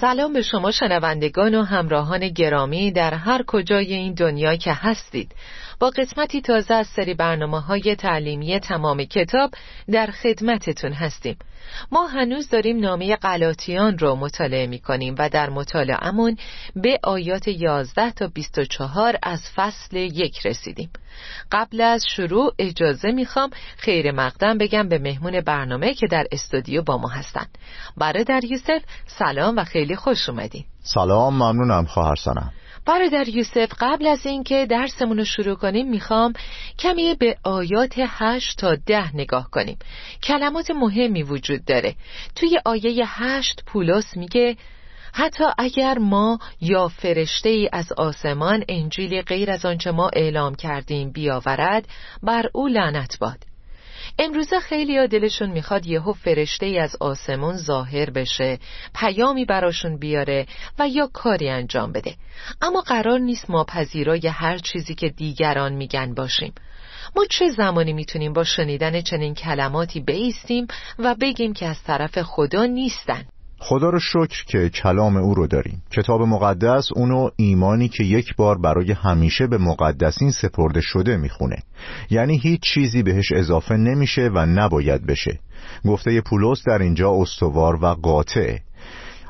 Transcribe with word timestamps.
سلام 0.00 0.32
به 0.32 0.42
شما 0.42 0.70
شنوندگان 0.70 1.54
و 1.54 1.62
همراهان 1.62 2.28
گرامی 2.28 2.92
در 2.92 3.14
هر 3.14 3.42
کجای 3.46 3.94
این 3.94 4.14
دنیا 4.14 4.56
که 4.56 4.72
هستید. 4.72 5.32
با 5.80 5.90
قسمتی 5.90 6.40
تازه 6.40 6.74
از 6.74 6.86
سری 6.86 7.14
برنامه 7.14 7.60
های 7.60 7.96
تعلیمی 7.96 8.60
تمام 8.60 9.04
کتاب 9.04 9.50
در 9.92 10.06
خدمتتون 10.06 10.92
هستیم. 10.92 11.36
ما 11.92 12.06
هنوز 12.06 12.48
داریم 12.48 12.80
نامه 12.80 13.16
قلاتیان 13.16 13.98
رو 13.98 14.16
مطالعه 14.16 14.66
می 14.66 14.78
کنیم 14.78 15.14
و 15.18 15.28
در 15.28 15.50
مطالعهمون 15.50 16.36
به 16.76 16.98
آیات 17.02 17.48
11 17.48 18.10
تا 18.10 18.26
24 18.34 19.16
از 19.22 19.42
فصل 19.56 19.96
یک 19.96 20.46
رسیدیم. 20.46 20.90
قبل 21.52 21.80
از 21.80 22.04
شروع 22.16 22.54
اجازه 22.58 23.12
می‌خوام 23.12 23.50
خیر 23.76 24.12
مقدم 24.12 24.58
بگم 24.58 24.88
به 24.88 24.98
مهمون 24.98 25.40
برنامه 25.40 25.94
که 25.94 26.06
در 26.06 26.26
استودیو 26.32 26.82
با 26.82 26.98
ما 26.98 27.08
هستن. 27.08 27.46
برادر 27.96 28.44
یوسف 28.44 28.82
سلام 29.06 29.56
و 29.56 29.64
خیلی 29.64 29.96
خوش 29.96 30.28
اومدین. 30.28 30.64
سلام 30.82 31.34
ممنونم 31.34 31.84
خواهر 31.84 32.16
سنم 32.16 32.52
برادر 32.86 33.28
یوسف 33.28 33.72
قبل 33.80 34.06
از 34.06 34.26
اینکه 34.26 34.66
درسمون 34.66 35.18
رو 35.18 35.24
شروع 35.24 35.54
کنیم 35.54 35.90
می‌خوام 35.90 36.32
کمی 36.78 37.14
به 37.14 37.36
آیات 37.44 37.94
هشت 37.98 38.58
تا 38.58 38.74
ده 38.74 39.16
نگاه 39.16 39.50
کنیم. 39.50 39.78
کلمات 40.22 40.70
مهمی 40.70 41.22
وجود 41.22 41.64
داره. 41.64 41.94
توی 42.36 42.60
آیه 42.64 43.04
هشت 43.06 43.62
پولس 43.66 44.16
میگه 44.16 44.56
حتی 45.12 45.44
اگر 45.58 45.98
ما 45.98 46.38
یا 46.60 46.88
فرشته 46.88 47.48
ای 47.48 47.68
از 47.72 47.92
آسمان 47.92 48.64
انجیلی 48.68 49.22
غیر 49.22 49.50
از 49.50 49.64
آنچه 49.64 49.90
ما 49.90 50.10
اعلام 50.12 50.54
کردیم 50.54 51.12
بیاورد 51.12 51.88
بر 52.22 52.46
او 52.52 52.68
لعنت 52.68 53.18
باد. 53.18 53.49
امروزه 54.18 54.60
خیلی 54.60 55.08
دلشون 55.08 55.50
می‌خواد 55.50 55.86
یهو 55.86 56.12
فرشته 56.12 56.66
ای 56.66 56.78
از 56.78 56.96
آسمون 57.00 57.56
ظاهر 57.56 58.10
بشه 58.10 58.58
پیامی 58.94 59.44
براشون 59.44 59.98
بیاره 59.98 60.46
و 60.78 60.88
یا 60.88 61.10
کاری 61.12 61.48
انجام 61.48 61.92
بده. 61.92 62.14
اما 62.62 62.80
قرار 62.80 63.18
نیست 63.18 63.50
ما 63.50 63.64
پذیرای 63.64 64.28
هر 64.28 64.58
چیزی 64.58 64.94
که 64.94 65.08
دیگران 65.08 65.72
میگن 65.72 66.14
باشیم. 66.14 66.52
ما 67.16 67.24
چه 67.30 67.48
زمانی 67.48 67.92
می‌تونیم 67.92 68.32
با 68.32 68.44
شنیدن 68.44 69.00
چنین 69.00 69.34
کلماتی 69.34 70.00
بیستیم 70.00 70.66
و 70.98 71.14
بگیم 71.20 71.52
که 71.52 71.66
از 71.66 71.82
طرف 71.82 72.22
خدا 72.22 72.64
نیستن؟ 72.64 73.24
خدا 73.62 73.90
رو 73.90 73.98
شکر 74.00 74.44
که 74.46 74.68
کلام 74.68 75.16
او 75.16 75.34
رو 75.34 75.46
داریم. 75.46 75.82
کتاب 75.90 76.22
مقدس 76.22 76.88
اونو 76.94 77.30
ایمانی 77.36 77.88
که 77.88 78.04
یک 78.04 78.36
بار 78.36 78.58
برای 78.58 78.92
همیشه 78.92 79.46
به 79.46 79.58
مقدسین 79.58 80.30
سپرده 80.30 80.80
شده 80.80 81.16
می‌خونه. 81.16 81.56
یعنی 82.10 82.38
هیچ 82.38 82.60
چیزی 82.60 83.02
بهش 83.02 83.32
اضافه 83.32 83.74
نمیشه 83.74 84.30
و 84.34 84.46
نباید 84.46 85.06
بشه. 85.06 85.38
گفته 85.84 86.20
پولس 86.20 86.62
در 86.66 86.78
اینجا 86.78 87.12
استوار 87.12 87.84
و 87.84 87.86
قاطعه 87.86 88.60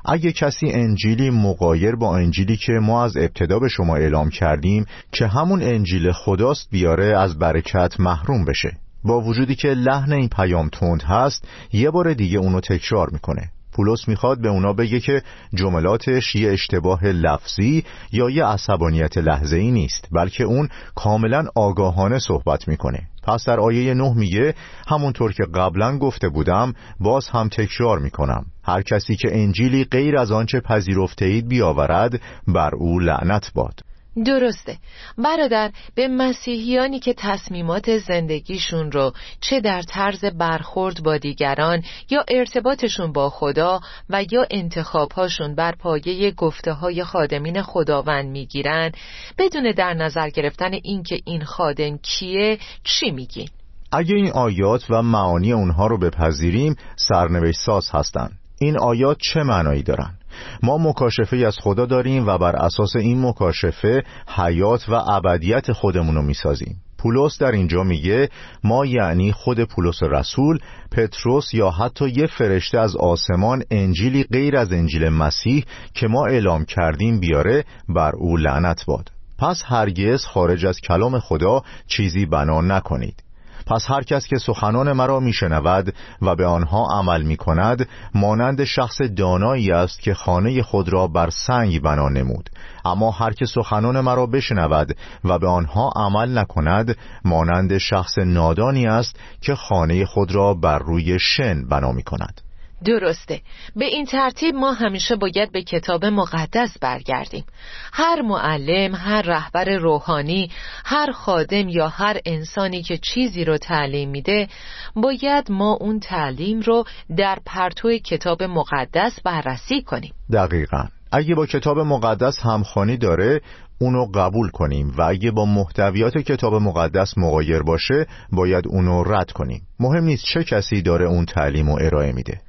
اگه 0.04 0.32
کسی 0.32 0.66
انجیلی 0.70 1.30
مقایر 1.30 1.96
با 1.96 2.16
انجیلی 2.16 2.56
که 2.56 2.72
ما 2.72 3.04
از 3.04 3.16
ابتدا 3.16 3.58
به 3.58 3.68
شما 3.68 3.96
اعلام 3.96 4.30
کردیم 4.30 4.86
که 5.12 5.26
همون 5.26 5.62
انجیل 5.62 6.12
خداست 6.12 6.68
بیاره 6.70 7.18
از 7.18 7.38
برکت 7.38 8.00
محروم 8.00 8.44
بشه. 8.44 8.72
با 9.04 9.20
وجودی 9.20 9.54
که 9.54 9.68
لحن 9.68 10.12
این 10.12 10.28
پیام 10.28 10.68
تند 10.68 11.02
هست 11.02 11.48
یه 11.72 11.90
بار 11.90 12.14
دیگه 12.14 12.38
اونو 12.38 12.60
تکرار 12.60 13.10
می‌کنه. 13.12 13.50
پولس 13.72 14.08
می‌خواد 14.08 14.40
به 14.40 14.48
اونا 14.48 14.72
بگه 14.72 15.00
که 15.00 15.22
جملاتش 15.54 16.36
یه 16.36 16.50
اشتباه 16.50 17.06
لفظی 17.06 17.84
یا 18.12 18.30
یه 18.30 18.44
عصبانیت 18.44 19.18
لحظه 19.18 19.56
ای 19.56 19.70
نیست 19.70 20.08
بلکه 20.12 20.44
اون 20.44 20.68
کاملا 20.94 21.44
آگاهانه 21.54 22.18
صحبت 22.18 22.68
می‌کنه. 22.68 23.00
پس 23.22 23.44
در 23.44 23.60
آیه 23.60 23.94
نه 23.94 24.14
میگه 24.14 24.54
همونطور 24.88 25.32
که 25.32 25.44
قبلا 25.54 25.98
گفته 25.98 26.28
بودم 26.28 26.72
باز 27.00 27.28
هم 27.28 27.48
تکرار 27.48 27.98
می‌کنم. 27.98 28.46
هر 28.64 28.82
کسی 28.82 29.16
که 29.16 29.28
انجیلی 29.32 29.84
غیر 29.84 30.16
از 30.18 30.32
آنچه 30.32 30.60
پذیرفته 30.60 31.24
اید 31.24 31.48
بیاورد 31.48 32.20
بر 32.48 32.74
او 32.74 32.98
لعنت 32.98 33.50
باد. 33.54 33.80
درسته 34.24 34.78
برادر 35.18 35.70
به 35.94 36.08
مسیحیانی 36.08 36.98
که 36.98 37.14
تصمیمات 37.14 37.98
زندگیشون 37.98 38.92
رو 38.92 39.12
چه 39.40 39.60
در 39.60 39.82
طرز 39.82 40.24
برخورد 40.24 41.02
با 41.02 41.16
دیگران 41.16 41.82
یا 42.10 42.24
ارتباطشون 42.28 43.12
با 43.12 43.30
خدا 43.30 43.80
و 44.10 44.24
یا 44.30 44.46
انتخابهاشون 44.50 45.54
بر 45.54 45.72
پایه 45.72 46.30
گفته 46.30 46.72
های 46.72 47.04
خادمین 47.04 47.62
خداوند 47.62 48.30
می‌گیرن 48.30 48.92
بدون 49.38 49.72
در 49.76 49.94
نظر 49.94 50.30
گرفتن 50.30 50.72
اینکه 50.72 51.20
این 51.24 51.44
خادم 51.44 51.98
کیه 51.98 52.58
چی 52.84 53.10
میگی؟ 53.10 53.48
اگه 53.92 54.14
این 54.14 54.30
آیات 54.30 54.90
و 54.90 55.02
معانی 55.02 55.52
اونها 55.52 55.86
رو 55.86 55.98
بپذیریم 55.98 56.76
سرنوشت 56.96 57.60
ساز 57.60 57.90
هستند. 57.92 58.38
این 58.60 58.78
آیات 58.78 59.16
چه 59.20 59.42
معنایی 59.42 59.82
دارن؟ 59.82 60.19
ما 60.62 60.78
مکاشفه 60.78 61.36
از 61.36 61.56
خدا 61.62 61.86
داریم 61.86 62.26
و 62.26 62.38
بر 62.38 62.56
اساس 62.56 62.96
این 62.96 63.26
مکاشفه 63.26 64.02
حیات 64.36 64.88
و 64.88 64.94
ابدیت 64.94 65.72
خودمون 65.72 66.14
رو 66.14 66.22
می‌سازیم. 66.22 66.76
پولس 66.98 67.38
در 67.38 67.52
اینجا 67.52 67.82
میگه 67.82 68.28
ما 68.64 68.86
یعنی 68.86 69.32
خود 69.32 69.64
پولس 69.64 70.02
رسول 70.02 70.58
پتروس 70.92 71.54
یا 71.54 71.70
حتی 71.70 72.08
یه 72.08 72.26
فرشته 72.26 72.78
از 72.78 72.96
آسمان 72.96 73.62
انجیلی 73.70 74.24
غیر 74.24 74.56
از 74.56 74.72
انجیل 74.72 75.08
مسیح 75.08 75.64
که 75.94 76.08
ما 76.08 76.26
اعلام 76.26 76.64
کردیم 76.64 77.20
بیاره 77.20 77.64
بر 77.88 78.12
او 78.16 78.36
لعنت 78.36 78.84
باد. 78.86 79.10
پس 79.38 79.62
هرگز 79.66 80.24
خارج 80.24 80.66
از 80.66 80.80
کلام 80.80 81.18
خدا 81.18 81.62
چیزی 81.86 82.26
بنا 82.26 82.60
نکنید. 82.60 83.22
پس 83.70 83.90
هر 83.90 84.02
کس 84.02 84.26
که 84.26 84.38
سخنان 84.38 84.92
مرا 84.92 85.20
میشنود 85.20 85.94
و 86.22 86.36
به 86.36 86.46
آنها 86.46 86.86
عمل 86.90 87.22
می 87.22 87.36
کند 87.36 87.88
مانند 88.14 88.64
شخص 88.64 89.02
دانایی 89.16 89.72
است 89.72 90.00
که 90.00 90.14
خانه 90.14 90.62
خود 90.62 90.88
را 90.88 91.06
بر 91.06 91.30
سنگ 91.30 91.82
بنا 91.82 92.08
نمود. 92.08 92.50
اما 92.84 93.10
هر 93.10 93.32
که 93.32 93.46
سخنان 93.46 94.00
مرا 94.00 94.26
بشنود 94.26 94.96
و 95.24 95.38
به 95.38 95.48
آنها 95.48 95.92
عمل 95.96 96.38
نکند 96.38 96.96
مانند 97.24 97.78
شخص 97.78 98.18
نادانی 98.18 98.86
است 98.86 99.16
که 99.40 99.54
خانه 99.54 100.04
خود 100.04 100.34
را 100.34 100.54
بر 100.54 100.78
روی 100.78 101.18
شن 101.18 101.68
بنا 101.68 101.92
می 101.92 102.02
کند 102.02 102.49
درسته. 102.84 103.40
به 103.76 103.84
این 103.84 104.04
ترتیب 104.04 104.54
ما 104.54 104.72
همیشه 104.72 105.16
باید 105.16 105.52
به 105.52 105.62
کتاب 105.62 106.04
مقدس 106.04 106.78
برگردیم. 106.80 107.44
هر 107.92 108.22
معلم، 108.22 108.94
هر 108.94 109.22
رهبر 109.22 109.64
روحانی، 109.64 110.50
هر 110.84 111.12
خادم 111.12 111.68
یا 111.68 111.88
هر 111.88 112.20
انسانی 112.26 112.82
که 112.82 112.98
چیزی 112.98 113.44
رو 113.44 113.58
تعلیم 113.58 114.10
میده 114.10 114.48
باید 114.96 115.50
ما 115.50 115.78
اون 115.80 116.00
تعلیم 116.00 116.60
رو 116.60 116.84
در 117.16 117.38
پرتو 117.46 117.98
کتاب 117.98 118.42
مقدس 118.42 119.20
بررسی 119.24 119.82
کنیم. 119.82 120.12
دقیقا. 120.32 120.84
اگه 121.12 121.34
با 121.34 121.46
کتاب 121.46 121.78
مقدس 121.78 122.38
همخانی 122.40 122.96
داره 122.96 123.40
اونو 123.80 124.06
قبول 124.14 124.50
کنیم 124.50 124.94
و 124.98 125.02
اگه 125.02 125.30
با 125.30 125.44
محتویات 125.44 126.18
کتاب 126.18 126.54
مقدس 126.54 127.18
مغایر 127.18 127.62
باشه 127.62 128.06
باید 128.32 128.68
اونو 128.68 129.02
رد 129.02 129.32
کنیم. 129.32 129.62
مهم 129.80 130.04
نیست 130.04 130.24
چه 130.24 130.44
کسی 130.44 130.82
داره 130.82 131.06
اون 131.06 131.24
تعلیم 131.24 131.68
و 131.68 131.78
ارائه 131.80 132.12
میده. 132.12 132.40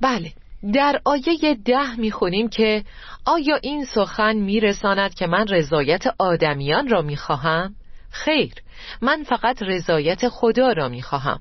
بله 0.00 0.32
در 0.72 1.00
آیه 1.04 1.54
ده 1.64 1.96
می‌خونیم 1.96 2.48
که 2.48 2.84
آیا 3.24 3.56
این 3.62 3.84
سخن 3.84 4.36
میرساند 4.36 5.14
که 5.14 5.26
من 5.26 5.46
رضایت 5.48 6.04
آدمیان 6.18 6.88
را 6.88 7.02
می‌خواهم؟ 7.02 7.74
خیر 8.10 8.52
من 9.00 9.22
فقط 9.22 9.62
رضایت 9.62 10.28
خدا 10.28 10.72
را 10.72 10.88
می‌خواهم 10.88 11.40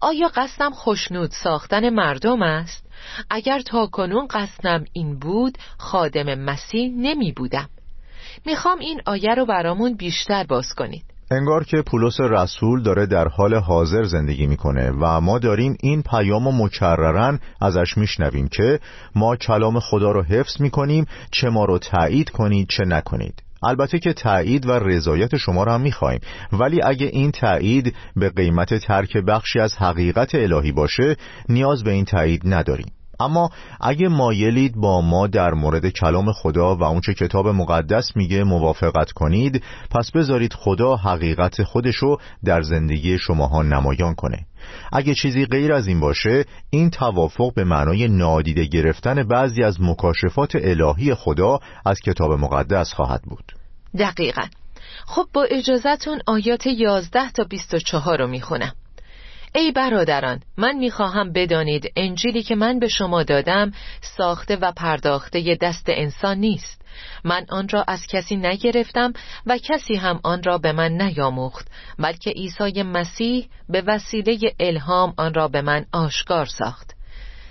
آیا 0.00 0.30
قصدم 0.34 0.70
خوشنود 0.70 1.30
ساختن 1.30 1.90
مردم 1.90 2.42
است؟ 2.42 2.86
اگر 3.30 3.60
تا 3.60 3.86
کنون 3.86 4.26
قصدم 4.26 4.84
این 4.92 5.18
بود 5.18 5.58
خادم 5.78 6.34
مسیح 6.34 6.92
نمی 6.96 7.32
بودم 7.32 7.68
می‌خوام 8.46 8.78
این 8.78 9.02
آیه 9.06 9.34
رو 9.34 9.46
برامون 9.46 9.94
بیشتر 9.94 10.44
باز 10.44 10.74
کنید 10.74 11.04
انگار 11.32 11.64
که 11.64 11.82
پولس 11.82 12.20
رسول 12.20 12.82
داره 12.82 13.06
در 13.06 13.28
حال 13.28 13.54
حاضر 13.54 14.02
زندگی 14.02 14.46
می‌کنه 14.46 14.90
و 14.90 15.20
ما 15.20 15.38
داریم 15.38 15.76
این 15.80 16.02
پیام 16.02 16.46
و 16.46 16.64
مکررن 16.64 17.40
ازش 17.60 17.98
میشنویم 17.98 18.48
که 18.48 18.80
ما 19.14 19.36
کلام 19.36 19.80
خدا 19.80 20.12
رو 20.12 20.22
حفظ 20.22 20.60
می‌کنیم 20.60 21.06
چه 21.30 21.50
ما 21.50 21.64
رو 21.64 21.78
تایید 21.78 22.30
کنید 22.30 22.68
چه 22.68 22.84
نکنید. 22.84 23.42
البته 23.62 23.98
که 23.98 24.12
تایید 24.12 24.66
و 24.66 24.72
رضایت 24.72 25.36
شما 25.36 25.64
را 25.64 25.74
هم 25.74 25.80
می‌خواهیم 25.80 26.20
ولی 26.52 26.82
اگه 26.82 27.06
این 27.06 27.30
تایید 27.30 27.94
به 28.16 28.30
قیمت 28.30 28.74
ترک 28.74 29.16
بخشی 29.16 29.60
از 29.60 29.74
حقیقت 29.76 30.34
الهی 30.34 30.72
باشه 30.72 31.16
نیاز 31.48 31.84
به 31.84 31.90
این 31.90 32.04
تایید 32.04 32.42
نداریم. 32.44 32.92
اما 33.24 33.50
اگه 33.80 34.08
مایلید 34.08 34.76
با 34.76 35.00
ما 35.00 35.26
در 35.26 35.54
مورد 35.54 35.88
کلام 35.88 36.32
خدا 36.32 36.76
و 36.76 36.82
اونچه 36.82 37.14
کتاب 37.14 37.48
مقدس 37.48 38.16
میگه 38.16 38.44
موافقت 38.44 39.12
کنید 39.12 39.62
پس 39.90 40.10
بذارید 40.10 40.52
خدا 40.52 40.96
حقیقت 40.96 41.62
خودشو 41.62 42.16
در 42.44 42.62
زندگی 42.62 43.18
شماها 43.18 43.62
نمایان 43.62 44.14
کنه. 44.14 44.46
اگه 44.92 45.14
چیزی 45.14 45.46
غیر 45.46 45.72
از 45.72 45.86
این 45.86 46.00
باشه 46.00 46.44
این 46.70 46.90
توافق 46.90 47.54
به 47.54 47.64
معنای 47.64 48.08
نادیده 48.08 48.64
گرفتن 48.64 49.22
بعضی 49.22 49.62
از 49.62 49.80
مکاشفات 49.80 50.52
الهی 50.54 51.14
خدا 51.14 51.58
از 51.86 52.00
کتاب 52.00 52.32
مقدس 52.32 52.92
خواهد 52.92 53.22
بود. 53.22 53.52
دقیقا. 53.98 54.42
خب 55.06 55.26
با 55.32 55.42
اجازتون 55.50 56.20
آیات 56.26 56.66
11 56.66 57.30
تا 57.30 57.44
24 57.44 58.18
رو 58.18 58.26
می‌خونم. 58.26 58.72
ای 59.54 59.72
برادران 59.72 60.40
من 60.56 60.76
می‌خواهم 60.76 61.32
بدانید 61.32 61.92
انجیلی 61.96 62.42
که 62.42 62.54
من 62.54 62.78
به 62.78 62.88
شما 62.88 63.22
دادم 63.22 63.72
ساخته 64.00 64.56
و 64.56 64.72
پرداخته 64.72 65.58
دست 65.60 65.84
انسان 65.88 66.38
نیست. 66.38 66.82
من 67.24 67.46
آن 67.48 67.68
را 67.68 67.84
از 67.88 68.06
کسی 68.06 68.36
نگرفتم 68.36 69.12
و 69.46 69.58
کسی 69.58 69.94
هم 69.94 70.20
آن 70.24 70.42
را 70.42 70.58
به 70.58 70.72
من 70.72 70.92
نیاموخت 71.02 71.68
بلکه 71.98 72.30
عیسی 72.30 72.82
مسیح 72.82 73.48
به 73.68 73.82
وسیله 73.86 74.54
الهام 74.60 75.14
آن 75.16 75.34
را 75.34 75.48
به 75.48 75.62
من 75.62 75.86
آشکار 75.92 76.46
ساخت. 76.46 76.90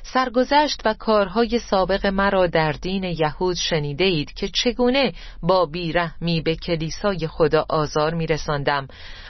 سرگذشت 0.04 0.82
و 0.86 0.94
کارهای 0.94 1.60
سابق 1.60 2.06
مرا 2.06 2.48
در 2.48 2.72
دین 2.72 3.04
یهود 3.04 3.56
شنیده 3.56 4.04
اید 4.04 4.34
که 4.34 4.48
چگونه 4.48 5.14
با 5.44 5.66
بیرحمی 5.66 6.42
به 6.42 6.56
کلیسای 6.56 7.28
خدا 7.28 7.66
آزار 7.70 8.14
می 8.14 8.28
رساندم 8.28 8.88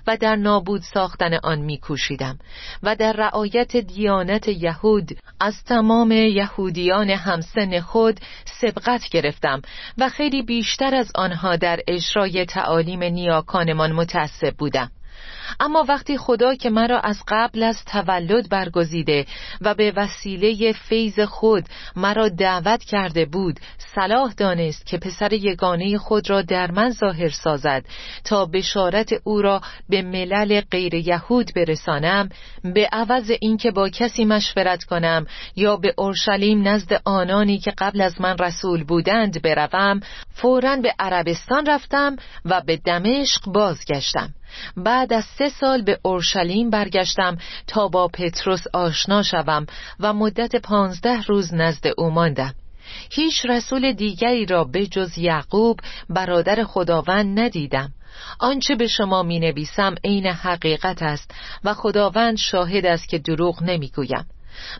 و 0.07 0.17
در 0.17 0.35
نابود 0.35 0.81
ساختن 0.81 1.33
آن 1.43 1.59
می 1.59 1.77
کوشیدم 1.77 2.39
و 2.83 2.95
در 2.95 3.13
رعایت 3.13 3.77
دیانت 3.77 4.47
یهود 4.47 5.11
از 5.39 5.63
تمام 5.63 6.11
یهودیان 6.11 7.09
همسن 7.09 7.79
خود 7.79 8.19
سبقت 8.45 9.09
گرفتم 9.09 9.61
و 9.97 10.09
خیلی 10.09 10.41
بیشتر 10.41 10.95
از 10.95 11.11
آنها 11.15 11.55
در 11.55 11.79
اجرای 11.87 12.45
تعالیم 12.45 13.03
نیاکانمان 13.03 13.91
متعصب 13.91 14.55
بودم. 14.57 14.91
اما 15.59 15.85
وقتی 15.89 16.17
خدا 16.17 16.55
که 16.55 16.69
مرا 16.69 16.99
از 16.99 17.17
قبل 17.27 17.63
از 17.63 17.85
تولد 17.85 18.49
برگزیده 18.49 19.25
و 19.61 19.73
به 19.73 19.93
وسیله 19.95 20.71
فیض 20.71 21.19
خود 21.19 21.65
مرا 21.95 22.29
دعوت 22.29 22.83
کرده 22.83 23.25
بود 23.25 23.59
صلاح 23.95 24.33
دانست 24.33 24.85
که 24.85 24.97
پسر 24.97 25.33
یگانه 25.33 25.97
خود 25.97 26.29
را 26.29 26.41
در 26.41 26.71
من 26.71 26.89
ظاهر 26.89 27.29
سازد 27.29 27.85
تا 28.23 28.45
بشارت 28.45 29.09
او 29.23 29.41
را 29.41 29.61
به 29.89 30.01
ملل 30.01 30.61
غیر 30.61 30.93
یهود 30.93 31.51
برسانم 31.55 32.29
به 32.63 32.89
عوض 32.91 33.31
اینکه 33.41 33.71
با 33.71 33.89
کسی 33.89 34.25
مشورت 34.25 34.83
کنم 34.83 35.25
یا 35.55 35.75
به 35.75 35.93
اورشلیم 35.97 36.67
نزد 36.67 37.01
آنانی 37.05 37.59
که 37.59 37.71
قبل 37.77 38.01
از 38.01 38.21
من 38.21 38.37
رسول 38.37 38.83
بودند 38.83 39.41
بروم 39.41 39.99
فورا 40.33 40.75
به 40.75 40.93
عربستان 40.99 41.65
رفتم 41.65 42.15
و 42.45 42.61
به 42.61 42.77
دمشق 42.77 43.41
بازگشتم. 43.45 44.33
بعد 44.77 45.13
از 45.13 45.25
سه 45.25 45.49
سال 45.49 45.81
به 45.81 45.99
اورشلیم 46.03 46.69
برگشتم 46.69 47.37
تا 47.67 47.87
با 47.87 48.07
پتروس 48.07 48.63
آشنا 48.73 49.23
شوم 49.23 49.65
و 49.99 50.13
مدت 50.13 50.55
پانزده 50.55 51.21
روز 51.21 51.53
نزد 51.53 51.87
او 51.97 52.09
ماندم. 52.09 52.53
هیچ 53.11 53.45
رسول 53.45 53.93
دیگری 53.93 54.45
را 54.45 54.63
به 54.63 54.87
جز 54.87 55.17
یعقوب 55.17 55.79
برادر 56.09 56.63
خداوند 56.63 57.39
ندیدم. 57.39 57.93
آنچه 58.39 58.75
به 58.75 58.87
شما 58.87 59.23
می 59.23 59.39
نویسم 59.39 59.95
عین 60.03 60.27
حقیقت 60.27 61.03
است 61.03 61.31
و 61.63 61.73
خداوند 61.73 62.37
شاهد 62.37 62.85
است 62.85 63.09
که 63.09 63.17
دروغ 63.17 63.63
نمی 63.63 63.89
گویم 63.89 64.25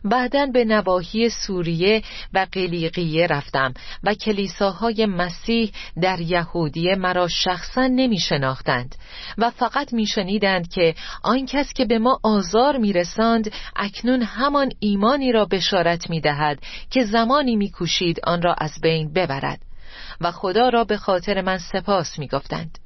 بعدا 0.03 0.45
به 0.45 0.65
نواحی 0.65 1.29
سوریه 1.29 2.03
و 2.33 2.47
قلیقیه 2.51 3.27
رفتم 3.27 3.73
و 4.03 4.13
کلیساهای 4.13 5.06
مسیح 5.06 5.71
در 6.01 6.19
یهودیه 6.19 6.95
مرا 6.95 7.27
شخصا 7.27 7.88
نمی 7.88 8.19
شناختند 8.19 8.95
و 9.38 9.50
فقط 9.50 9.94
می 9.94 10.06
شنیدند 10.06 10.68
که 10.68 10.95
آن 11.23 11.45
کس 11.45 11.73
که 11.73 11.85
به 11.85 12.00
ما 12.00 12.19
آزار 12.23 12.77
می 12.77 12.94
رساند 12.94 13.51
اکنون 13.75 14.21
همان 14.21 14.71
ایمانی 14.79 15.31
را 15.31 15.45
بشارت 15.45 16.09
می 16.09 16.21
دهد 16.21 16.59
که 16.89 17.03
زمانی 17.03 17.56
می 17.56 17.71
کوشید 17.71 18.19
آن 18.23 18.41
را 18.41 18.53
از 18.53 18.71
بین 18.81 19.13
ببرد 19.13 19.59
و 20.21 20.31
خدا 20.31 20.69
را 20.69 20.83
به 20.83 20.97
خاطر 20.97 21.41
من 21.41 21.57
سپاس 21.57 22.19
می 22.19 22.27
گفتند. 22.27 22.81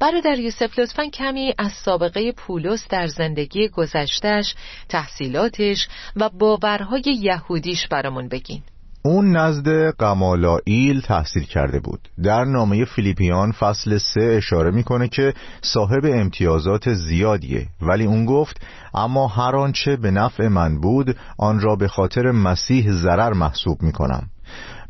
برادر 0.00 0.38
یوسف 0.38 0.78
لطفا 0.78 1.06
کمی 1.06 1.54
از 1.58 1.72
سابقه 1.72 2.32
پولس 2.32 2.88
در 2.88 3.06
زندگی 3.06 3.68
گذشتش 3.68 4.54
تحصیلاتش 4.88 5.88
و 6.16 6.28
باورهای 6.28 7.02
یهودیش 7.06 7.88
برامون 7.88 8.28
بگین. 8.28 8.62
اون 9.06 9.36
نزد 9.36 9.90
قمالائیل 9.98 11.00
تحصیل 11.00 11.44
کرده 11.44 11.80
بود. 11.80 12.08
در 12.22 12.44
نامه 12.44 12.84
فیلیپیان 12.84 13.52
فصل 13.52 13.98
سه 13.98 14.22
اشاره 14.22 14.70
می‌کنه 14.70 15.08
که 15.08 15.34
صاحب 15.62 16.04
امتیازات 16.04 16.94
زیادیه. 16.94 17.66
ولی 17.82 18.04
اون 18.04 18.24
گفت 18.24 18.60
اما 18.94 19.26
هر 19.26 19.56
آنچه 19.56 19.96
به 19.96 20.10
نفع 20.10 20.48
من 20.48 20.80
بود 20.80 21.16
آن 21.38 21.60
را 21.60 21.76
به 21.76 21.88
خاطر 21.88 22.30
مسیح 22.30 22.92
ضرر 22.92 23.32
محسوب 23.32 23.82
می‌کنم. 23.82 24.30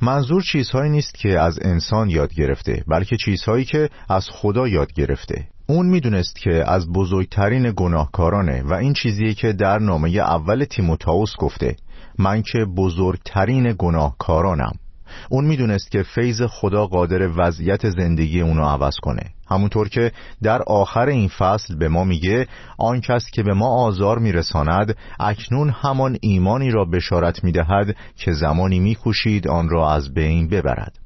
منظور 0.03 0.43
چیزهایی 0.43 0.91
نیست 0.91 1.15
که 1.15 1.41
از 1.41 1.59
انسان 1.63 2.11
یاد 2.11 2.35
گرفته 2.35 2.85
بلکه 2.89 3.17
چیزهایی 3.17 3.65
که 3.65 3.91
از 4.09 4.29
خدا 4.31 4.69
یاد 4.69 4.93
گرفته. 4.93 5.49
اون 5.67 5.87
می‌دونست 5.87 6.37
که 6.37 6.65
از 6.67 6.93
بزرگترین 6.93 7.73
گناهکارانه 7.77 8.63
و 8.63 8.75
این 8.75 8.93
چیزیه 8.93 9.35
که 9.35 9.53
در 9.53 9.79
نامه 9.79 10.09
اول 10.09 10.65
تیموتائوس 10.65 11.33
گفته 11.39 11.77
من 12.19 12.43
که 12.43 12.65
بزرگترین 12.77 13.75
گناهکارانم. 13.79 14.73
اون 15.31 15.45
می‌دونست 15.45 15.91
که 15.91 16.03
فیض 16.03 16.43
خدا 16.43 16.87
قادر 16.87 17.31
وضعیت 17.37 17.91
زندگی 17.91 18.41
اونو 18.41 18.65
عوض 18.65 18.97
کنه. 19.03 19.23
همونطور 19.49 19.89
که 19.89 20.13
در 20.43 20.63
آخر 20.63 21.07
این 21.09 21.29
فصل 21.29 21.77
به 21.79 21.89
ما 21.89 22.05
میگه 22.05 22.47
آن 22.79 23.01
کس 23.01 23.31
که 23.31 23.43
به 23.43 23.55
ما 23.55 23.69
آزار 23.69 24.19
میرساند 24.19 24.97
اکنون 25.21 25.71
همان 25.71 26.17
ایمانی 26.21 26.71
را 26.71 26.85
بشارت 26.85 27.45
می‌دهد 27.45 27.97
که 28.17 28.33
زمانی 28.33 28.79
میکوشید 28.79 29.49
آن 29.49 29.69
را 29.69 29.93
از 29.93 30.15
بین 30.15 30.49
ببرد. 30.49 30.99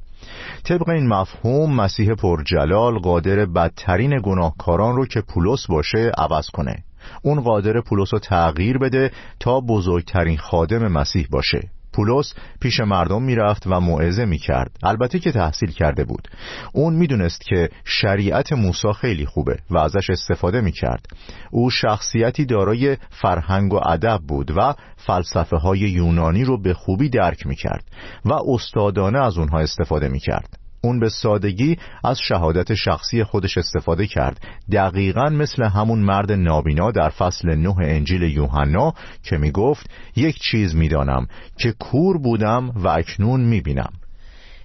طبق 0.65 0.89
این 0.89 1.09
مفهوم 1.09 1.75
مسیح 1.75 2.15
پرجلال 2.15 2.99
قادر 2.99 3.47
بدترین 3.47 4.21
گناهکاران 4.23 4.97
رو 4.97 5.07
که 5.07 5.21
پولس 5.21 5.67
باشه 5.67 6.13
عوض 6.19 6.47
کنه. 6.47 6.85
اون 7.23 7.41
قادر 7.41 7.81
پولس 7.81 8.13
رو 8.15 8.19
تغییر 8.19 8.79
بده 8.79 9.11
تا 9.41 9.61
بزرگترین 9.61 10.39
خادم 10.39 10.89
مسیح 10.89 11.27
باشه. 11.31 11.69
پولس 11.93 12.35
پیش 12.61 12.81
مردم 12.81 13.23
می‌رفت 13.23 13.67
و 13.67 13.81
موعظه 13.81 14.25
می‌کرد. 14.25 14.71
البته 14.83 15.19
که 15.19 15.33
تحصیل 15.33 15.71
کرده 15.71 16.05
بود. 16.05 16.29
اون 16.73 16.95
می‌دونست 16.95 17.41
که 17.41 17.69
شریعت 17.85 18.53
موسی 18.53 18.93
خیلی 19.01 19.27
خوبه 19.27 19.57
و 19.71 19.79
ازش 19.79 20.11
استفاده 20.11 20.61
می‌کرد. 20.61 21.07
او 21.51 21.71
شخصیتی 21.71 22.45
دارای 22.45 22.97
فرهنگ 23.11 23.73
و 23.73 23.81
ادب 23.87 24.21
بود 24.29 24.51
و 24.57 24.75
فلسفه 24.97 25.57
های 25.57 25.79
یونانی 25.79 26.45
رو 26.45 26.63
به 26.63 26.75
خوبی 26.75 27.09
درک 27.09 27.47
می‌کرد 27.47 27.85
و 28.25 28.33
استادانه 28.33 29.19
از 29.19 29.39
اونها 29.39 29.59
استفاده 29.59 30.09
می‌کرد. 30.09 30.60
اون 30.83 31.01
به 31.01 31.09
سادگی 31.09 31.79
از 32.05 32.19
شهادت 32.29 32.75
شخصی 32.75 33.25
خودش 33.25 33.59
استفاده 33.59 34.07
کرد. 34.07 34.41
دقیقا 34.73 35.29
مثل 35.29 35.65
همون 35.65 35.99
مرد 35.99 36.33
نابینا 36.33 36.91
در 36.91 37.09
فصل 37.09 37.49
نه 37.49 37.79
انجیل 37.79 38.23
یوحنا 38.23 38.95
که 39.23 39.37
می 39.37 39.51
گفت 39.51 39.91
یک 40.17 40.39
چیز 40.39 40.75
می‌دانم 40.75 41.27
که 41.59 41.73
کور 41.73 42.19
بودم 42.19 42.71
و 42.71 42.89
اکنون 42.89 43.41
می 43.41 43.61
بینم 43.61 43.93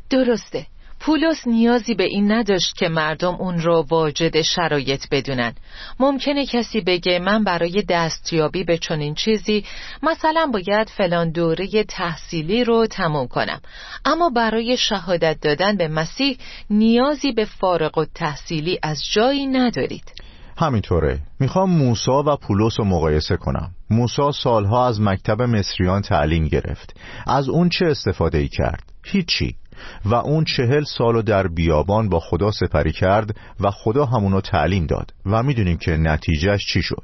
درسته. 0.09 0.65
پولس 1.05 1.47
نیازی 1.47 1.93
به 1.93 2.03
این 2.03 2.31
نداشت 2.31 2.75
که 2.75 2.89
مردم 2.89 3.35
اون 3.35 3.59
رو 3.59 3.85
واجد 3.89 4.41
شرایط 4.41 5.05
بدونن. 5.11 5.53
ممکنه 5.99 6.45
کسی 6.45 6.81
بگه 6.81 7.19
من 7.19 7.43
برای 7.43 7.83
دستیابی 7.89 8.63
به 8.63 8.77
چنین 8.77 9.13
چیزی 9.15 9.65
مثلا 10.03 10.51
باید 10.53 10.89
فلان 10.89 11.31
دوره 11.31 11.83
تحصیلی 11.83 12.63
رو 12.63 12.87
تموم 12.87 13.27
کنم. 13.27 13.61
اما 14.05 14.29
برای 14.29 14.77
شهادت 14.77 15.37
دادن 15.41 15.77
به 15.77 15.87
مسیح 15.87 16.37
نیازی 16.69 17.31
به 17.31 17.45
فارغ 17.45 17.97
و 17.97 18.05
تحصیلی 18.15 18.79
از 18.83 19.01
جایی 19.13 19.45
ندارید. 19.45 20.11
همینطوره. 20.57 21.19
می‌خوام 21.39 21.69
موسا 21.69 22.23
و 22.23 22.35
پولس 22.35 22.79
رو 22.79 22.85
مقایسه 22.85 23.37
کنم. 23.37 23.71
موسا 23.89 24.31
سالها 24.31 24.87
از 24.87 25.01
مکتب 25.01 25.41
مصریان 25.41 26.01
تعلیم 26.01 26.47
گرفت. 26.47 26.99
از 27.27 27.49
اون 27.49 27.69
چه 27.69 27.85
استفاده 27.85 28.37
ای 28.37 28.47
کرد؟ 28.47 28.83
هیچی. 29.03 29.55
و 30.05 30.13
اون 30.13 30.43
چهل 30.43 30.83
سال 30.83 31.21
در 31.21 31.47
بیابان 31.47 32.09
با 32.09 32.19
خدا 32.19 32.51
سپری 32.51 32.91
کرد 32.91 33.35
و 33.59 33.71
خدا 33.71 34.05
همونو 34.05 34.41
تعلیم 34.41 34.85
داد. 34.85 35.13
و 35.25 35.43
می‌دونیم 35.43 35.77
که 35.77 35.91
نتیجهش 35.91 36.65
چی 36.73 36.81
شد؟ 36.81 37.03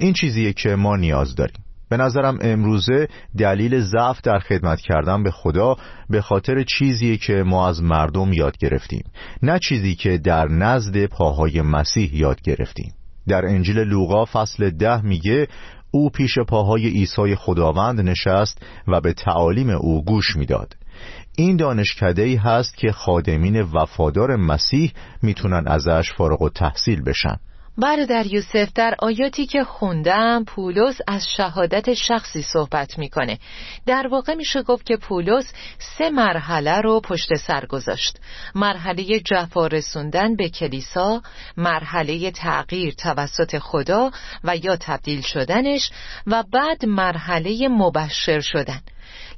این 0.00 0.12
چیزیه 0.12 0.52
که 0.52 0.76
ما 0.76 0.96
نیاز 0.96 1.34
داریم. 1.34 1.62
به 1.88 1.96
نظرم 1.96 2.38
امروزه 2.40 3.08
دلیل 3.38 3.80
ضعف 3.80 4.20
در 4.20 4.38
خدمت 4.38 4.80
کردن 4.80 5.22
به 5.22 5.30
خدا 5.30 5.76
به 6.10 6.20
خاطر 6.20 6.62
چیزیه 6.62 7.16
که 7.16 7.32
ما 7.32 7.68
از 7.68 7.82
مردم 7.82 8.32
یاد 8.32 8.56
گرفتیم. 8.56 9.04
نه 9.42 9.58
چیزی 9.58 9.94
که 9.94 10.18
در 10.18 10.48
نزد 10.48 11.06
پاهای 11.06 11.62
مسیح 11.62 12.16
یاد 12.16 12.40
گرفتیم. 12.40 12.92
در 13.28 13.46
انجیل 13.46 13.78
لوقا 13.78 14.24
فصل 14.24 14.70
ده 14.70 15.02
میگه 15.02 15.48
او 15.90 16.10
پیش 16.10 16.38
پاهای 16.38 16.88
عیسی 16.88 17.34
خداوند 17.34 18.00
نشست 18.00 18.62
و 18.88 19.00
به 19.00 19.12
تعالیم 19.12 19.70
او 19.70 20.04
گوش 20.04 20.36
می‌داد. 20.36 20.76
این 21.38 21.56
دانشکده 21.56 22.22
ای 22.22 22.36
هست 22.36 22.76
که 22.76 22.92
خادمین 22.92 23.60
وفادار 23.62 24.36
مسیح 24.36 24.92
می‌تونن 25.22 25.68
ازش 25.68 26.12
فارغ 26.12 26.42
و 26.42 26.48
تحصیل 26.48 27.02
بشن. 27.02 27.36
برادر 27.78 28.26
یوسف 28.26 28.72
در 28.74 28.94
آیاتی 28.98 29.46
که 29.46 29.64
خوندم 29.64 30.44
پولس 30.44 30.98
از 31.08 31.28
شهادت 31.28 31.94
شخصی 31.94 32.42
صحبت 32.42 32.98
می‌کنه. 32.98 33.38
در 33.86 34.06
واقع 34.10 34.34
میشه 34.34 34.62
گفت 34.62 34.86
که 34.86 34.96
پولس 34.96 35.52
سه 35.78 36.10
مرحله 36.10 36.80
رو 36.80 37.00
پشت 37.00 37.34
سر 37.34 37.66
گذاشت. 37.66 38.18
مرحله 38.54 39.20
جفا 39.20 39.66
رسوندن 39.66 40.36
به 40.36 40.48
کلیسا 40.48 41.22
مرحله 41.56 42.30
تغییر 42.30 42.94
توسط 42.94 43.58
خدا 43.58 44.10
و 44.44 44.56
یا 44.56 44.76
تبدیل 44.76 45.20
شدنش 45.20 45.90
و 46.26 46.44
بعد 46.52 46.84
مرحله 46.84 47.68
مبشر 47.68 48.40
شدن. 48.40 48.80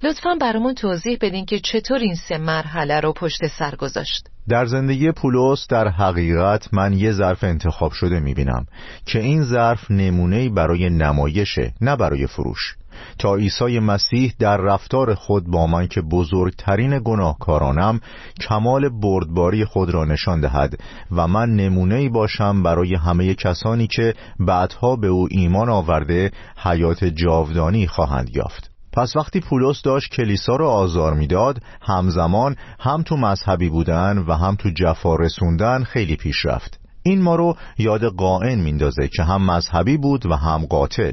لطفا 0.03 0.35
برامون 0.41 0.75
توضیح 0.75 1.19
بدین 1.21 1.47
که 1.47 1.59
چطور 1.59 1.99
این 1.99 2.15
سه 2.15 2.39
مرحله 2.39 3.01
رو 3.01 3.13
پشت 3.13 3.47
سر 3.47 3.75
گذاشت. 3.75 4.29
در 4.49 4.67
زندگی 4.67 5.13
پولس 5.13 5.67
در 5.67 5.89
حقیقت 5.89 6.75
من 6.75 6.93
یه 6.93 7.13
ظرف 7.13 7.45
انتخاب 7.45 7.93
شده 7.93 8.21
می‌بینم 8.21 8.67
که 9.07 9.19
این 9.19 9.43
ظرف 9.43 9.91
نمونه 9.91 10.49
برای 10.49 10.91
نمایشه 10.91 11.75
نه 11.81 11.97
برای 11.97 12.27
فروش. 12.27 12.75
تا 13.19 13.35
عیسی 13.35 13.79
مسیح 13.79 14.35
در 14.39 14.57
رفتار 14.57 15.15
خود 15.15 15.47
با 15.51 15.67
من 15.67 15.87
که 15.87 16.01
بزرگترین 16.01 17.01
گناهکارانم 17.05 18.01
کمال 18.41 18.89
بردباری 18.89 19.65
خود 19.65 19.91
را 19.91 20.05
نشان 20.05 20.41
دهد 20.41 20.81
و 21.11 21.29
من 21.29 21.57
نمونه 21.57 22.09
باشم 22.09 22.63
برای 22.63 22.95
همه 22.95 23.35
کسانی 23.35 23.87
که 23.87 24.15
بعدها 24.41 24.97
به 24.97 25.07
او 25.07 25.29
ایمان 25.31 25.69
آورده 25.69 26.31
حیات 26.57 27.05
جاودانی 27.05 27.87
خواهند 27.87 28.37
یافت. 28.37 28.78
پس 28.93 29.17
وقتی 29.17 29.41
پولس 29.41 29.83
داشت 29.83 30.11
کلیسا 30.11 30.57
رو 30.57 30.67
آزار 30.67 31.15
می‌داد 31.15 31.63
همزمان 31.81 32.57
هم 32.81 33.03
تو 33.03 33.17
مذهبی 33.17 33.69
بودن 33.69 34.19
و 34.19 34.33
هم 34.33 34.57
تو 34.57 34.71
جفا 34.71 35.17
رسوندن 35.17 35.85
خیلی 35.85 36.17
پیش 36.17 36.47
رفت. 36.47 36.81
این 37.03 37.23
ما 37.23 37.37
رو 37.37 37.57
یاد 37.79 38.05
قائن 38.05 38.61
میندازه 38.61 39.09
که 39.09 39.23
هم 39.23 39.51
مذهبی 39.51 39.97
بود 39.97 40.27
و 40.27 40.35
هم 40.35 40.67
قاتل. 40.67 41.13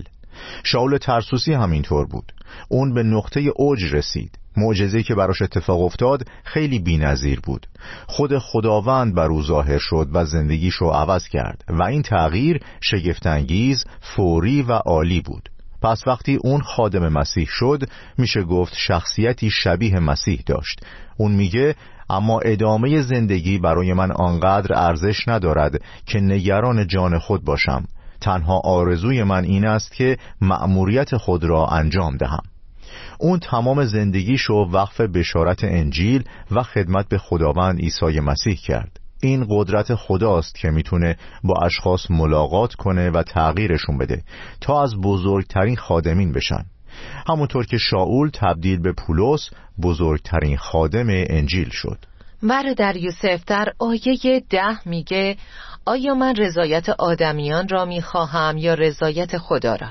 شاول 0.63 0.97
ترسوسی 0.97 1.53
همینطور 1.53 2.05
بود. 2.05 2.33
اون 2.69 2.93
به 2.93 3.03
نقطه 3.03 3.51
اوج 3.55 3.83
رسید. 3.95 4.37
معجزه‌ای 4.57 5.03
که 5.03 5.15
براش 5.15 5.41
اتفاق 5.41 5.81
افتاد 5.81 6.27
خیلی 6.43 6.79
بینظیر 6.79 7.39
بود. 7.39 7.67
خود 8.07 8.37
خداوند 8.37 9.15
بر 9.15 9.27
او 9.27 9.43
ظاهر 9.43 9.77
شد 9.77 10.09
و 10.13 10.25
زندگیش 10.25 10.73
رو 10.73 10.89
عوض 10.89 11.27
کرد 11.27 11.63
و 11.69 11.83
این 11.83 12.01
تغییر 12.01 12.61
شگفتانگیز 12.81 13.85
فوری 14.01 14.61
و 14.61 14.71
عالی 14.71 15.21
بود. 15.21 15.49
پس 15.81 16.07
وقتی 16.07 16.35
اون 16.35 16.61
خادم 16.61 17.07
مسیح 17.07 17.47
شد 17.49 17.83
میشه 18.17 18.43
گفت 18.43 18.73
شخصیتی 18.77 19.49
شبیه 19.49 19.99
مسیح 19.99 20.43
داشت. 20.45 20.79
اون 21.17 21.31
میگه 21.31 21.75
اما 22.09 22.39
ادامه 22.39 23.01
زندگی 23.01 23.57
برای 23.57 23.93
من 23.93 24.11
آنقدر 24.11 24.79
ارزش 24.79 25.27
ندارد 25.27 25.81
که 26.05 26.19
نگران 26.19 26.87
جان 26.87 27.19
خود 27.19 27.45
باشم. 27.45 27.83
تنها 28.21 28.59
آرزوی 28.59 29.23
من 29.23 29.43
این 29.43 29.65
است 29.65 29.93
که 29.93 30.17
مأموریت 30.41 31.17
خود 31.17 31.43
را 31.43 31.65
انجام 31.65 32.17
دهم. 32.17 32.43
اون 33.19 33.39
تمام 33.39 33.85
زندگیشو 33.85 34.53
وقف 34.53 35.01
بشارت 35.01 35.63
انجیل 35.63 36.23
و 36.51 36.63
خدمت 36.63 37.09
به 37.09 37.17
خداوند 37.17 37.79
عیسی 37.79 38.19
مسیح 38.19 38.55
کرد. 38.55 39.04
این 39.21 39.45
قدرت 39.49 39.95
خداست 39.95 40.55
که 40.55 40.69
می‌تونه 40.69 41.17
با 41.43 41.53
اشخاص 41.65 42.11
ملاقات 42.11 42.73
کنه 42.73 43.09
و 43.09 43.23
تغییرشون 43.23 43.97
بده 43.97 44.23
تا 44.61 44.83
از 44.83 44.95
بزرگترین 45.01 45.75
خادمین 45.75 46.31
بشن. 46.31 46.65
همونطور 47.27 47.65
که 47.65 47.77
شاول 47.77 48.29
تبدیل 48.29 48.81
به 48.81 48.93
پولس 48.93 49.49
بزرگترین 49.81 50.57
خادم 50.57 51.07
انجیل 51.09 51.69
شد. 51.69 51.97
در 52.77 52.95
یوسف 52.95 53.45
در 53.47 53.73
آیه 53.79 54.43
ده 54.49 54.87
میگه 54.87 55.37
آیا 55.85 56.15
من 56.15 56.35
رضایت 56.35 56.89
آدمیان 56.89 57.67
را 57.67 57.85
می‌خواهم 57.85 58.57
یا 58.57 58.73
رضایت 58.73 59.37
خدا 59.37 59.75
را؟ 59.75 59.87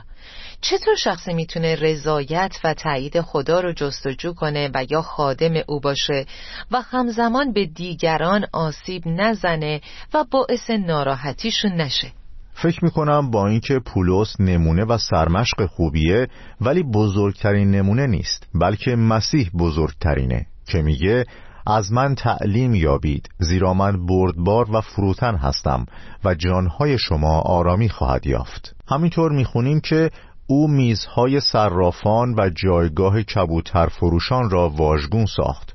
چطور 0.61 0.95
شخصی 0.95 1.35
می‌تونه 1.35 1.75
رضایت 1.75 2.57
و 2.65 2.75
تایید 2.75 3.21
خدا 3.21 3.61
رو 3.61 3.73
جستجو 3.73 4.33
کنه 4.33 4.71
و 4.75 4.85
یا 4.91 5.03
خادم 5.03 5.55
او 5.69 5.81
باشه 5.81 6.27
و 6.71 6.81
همزمان 6.81 7.53
به 7.53 7.67
دیگران 7.67 8.45
آسیب 8.53 9.03
نزنه 9.07 9.81
و 10.15 10.25
باعث 10.31 10.71
ناراحتیشون 10.71 11.73
نشه؟ 11.73 12.13
فکر 12.55 12.85
می‌کنم 12.85 13.31
با 13.31 13.49
اینکه 13.49 13.79
پولس 13.79 14.41
نمونه 14.41 14.85
و 14.85 14.99
سرمشق 14.99 15.67
خوبیه 15.67 16.29
ولی 16.61 16.83
بزرگترین 16.83 17.71
نمونه 17.71 18.07
نیست 18.07 18.47
بلکه 18.55 18.97
مسیح 18.97 19.51
بزرگترینه 19.59 20.47
که 20.67 20.83
میگه 20.83 21.25
از 21.67 21.93
من 21.93 22.15
تعلیم 22.15 22.75
یابید 22.75 23.29
زیرا 23.39 23.75
من 23.75 24.07
بردبار 24.07 24.77
و 24.77 24.81
فروتن 24.81 25.37
هستم 25.37 25.87
و 26.25 26.35
جانهای 26.35 26.99
شما 26.99 27.41
آرامی 27.41 27.89
خواهد 27.89 28.27
یافت. 28.27 28.77
همینطور 28.89 29.33
می‌خونیم 29.33 29.81
که 29.81 30.11
او 30.47 30.69
میزهای 30.69 31.41
صرافان 31.41 32.35
و 32.39 32.51
جایگاه 32.51 33.23
کبوتر 33.23 33.87
فروشان 33.87 34.51
را 34.51 34.69
واژگون 34.69 35.27
ساخت. 35.27 35.75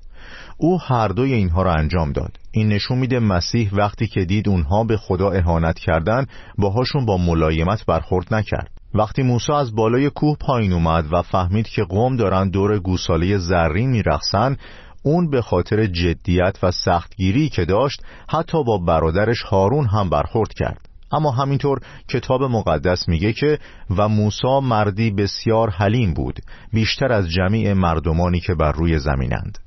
او 0.58 0.82
هر 0.82 1.08
دوی 1.08 1.34
اینها 1.34 1.62
را 1.62 1.74
انجام 1.74 2.12
داد. 2.12 2.32
این 2.52 2.68
نشون 2.68 2.98
میده 2.98 3.20
مسیح 3.20 3.70
وقتی 3.74 4.08
که 4.08 4.26
دید 4.26 4.50
اونها 4.50 4.84
به 4.84 4.98
خدا 4.98 5.32
اهانت 5.32 5.80
کردن 5.80 6.26
باهاشون 6.58 7.06
با 7.06 7.18
ملایمت 7.18 7.86
برخورد 7.86 8.34
نکرد. 8.34 8.72
وقتی 8.94 9.24
موسی 9.24 9.52
از 9.52 9.76
بالای 9.76 10.10
کوه 10.10 10.38
پایین 10.38 10.74
اومد 10.74 11.06
و 11.14 11.22
فهمید 11.22 11.68
که 11.68 11.84
قوم 11.84 12.16
دارن 12.16 12.50
دور 12.50 12.80
گوساله 12.80 13.38
زرین 13.38 13.90
میرقصن 13.90 14.58
اون 15.04 15.30
به 15.30 15.42
خاطر 15.42 15.86
جدیت 15.86 16.58
و 16.64 16.72
سختگیری 16.72 17.50
که 17.50 17.66
داشت 17.66 18.04
حتی 18.30 18.64
با 18.64 18.78
برادرش 18.78 19.42
هارون 19.42 19.86
هم 19.86 20.10
برخورد 20.10 20.54
کرد. 20.54 20.89
اما 21.12 21.32
همینطور 21.32 21.80
کتاب 22.08 22.44
مقدس 22.44 23.08
میگه 23.08 23.34
که 23.34 23.60
و 23.98 24.08
موسا 24.08 24.60
مردی 24.60 25.12
بسیار 25.12 25.70
حلیم 25.70 26.14
بود 26.14 26.40
بیشتر 26.74 27.12
از 27.12 27.30
جمیع 27.30 27.74
مردمانی 27.74 28.40
که 28.40 28.56
بر 28.56 28.72
روی 28.72 29.00
زمینند. 29.00 29.58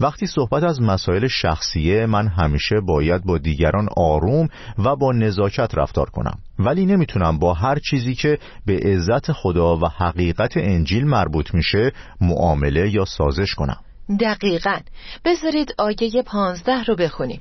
وقتی 0.00 0.26
صحبت 0.26 0.64
از 0.64 0.82
مسائل 0.82 1.26
شخصیه 1.26 2.06
من 2.06 2.28
همیشه 2.28 2.80
باید 2.80 3.24
با 3.24 3.38
دیگران 3.38 3.88
آروم 3.96 4.48
و 4.78 4.96
با 4.96 5.12
نزاکت 5.12 5.74
رفتار 5.74 6.10
کنم. 6.10 6.38
ولی 6.58 6.86
نمی‌تونم 6.86 7.38
با 7.38 7.54
هر 7.54 7.78
چیزی 7.78 8.14
که 8.14 8.38
به 8.66 8.76
عزت 8.76 9.32
خدا 9.32 9.76
و 9.76 9.88
حقیقت 9.88 10.56
انجیل 10.56 11.06
مربوط 11.06 11.54
میشه 11.54 11.92
معامله 12.20 12.90
یا 12.94 13.04
سازش 13.04 13.54
کنم. 13.54 13.76
دقیقا. 14.20 14.78
بذارید 15.24 15.74
آیه 15.78 16.22
پانزده 16.26 16.84
رو 16.84 16.96
بخونیم. 16.96 17.40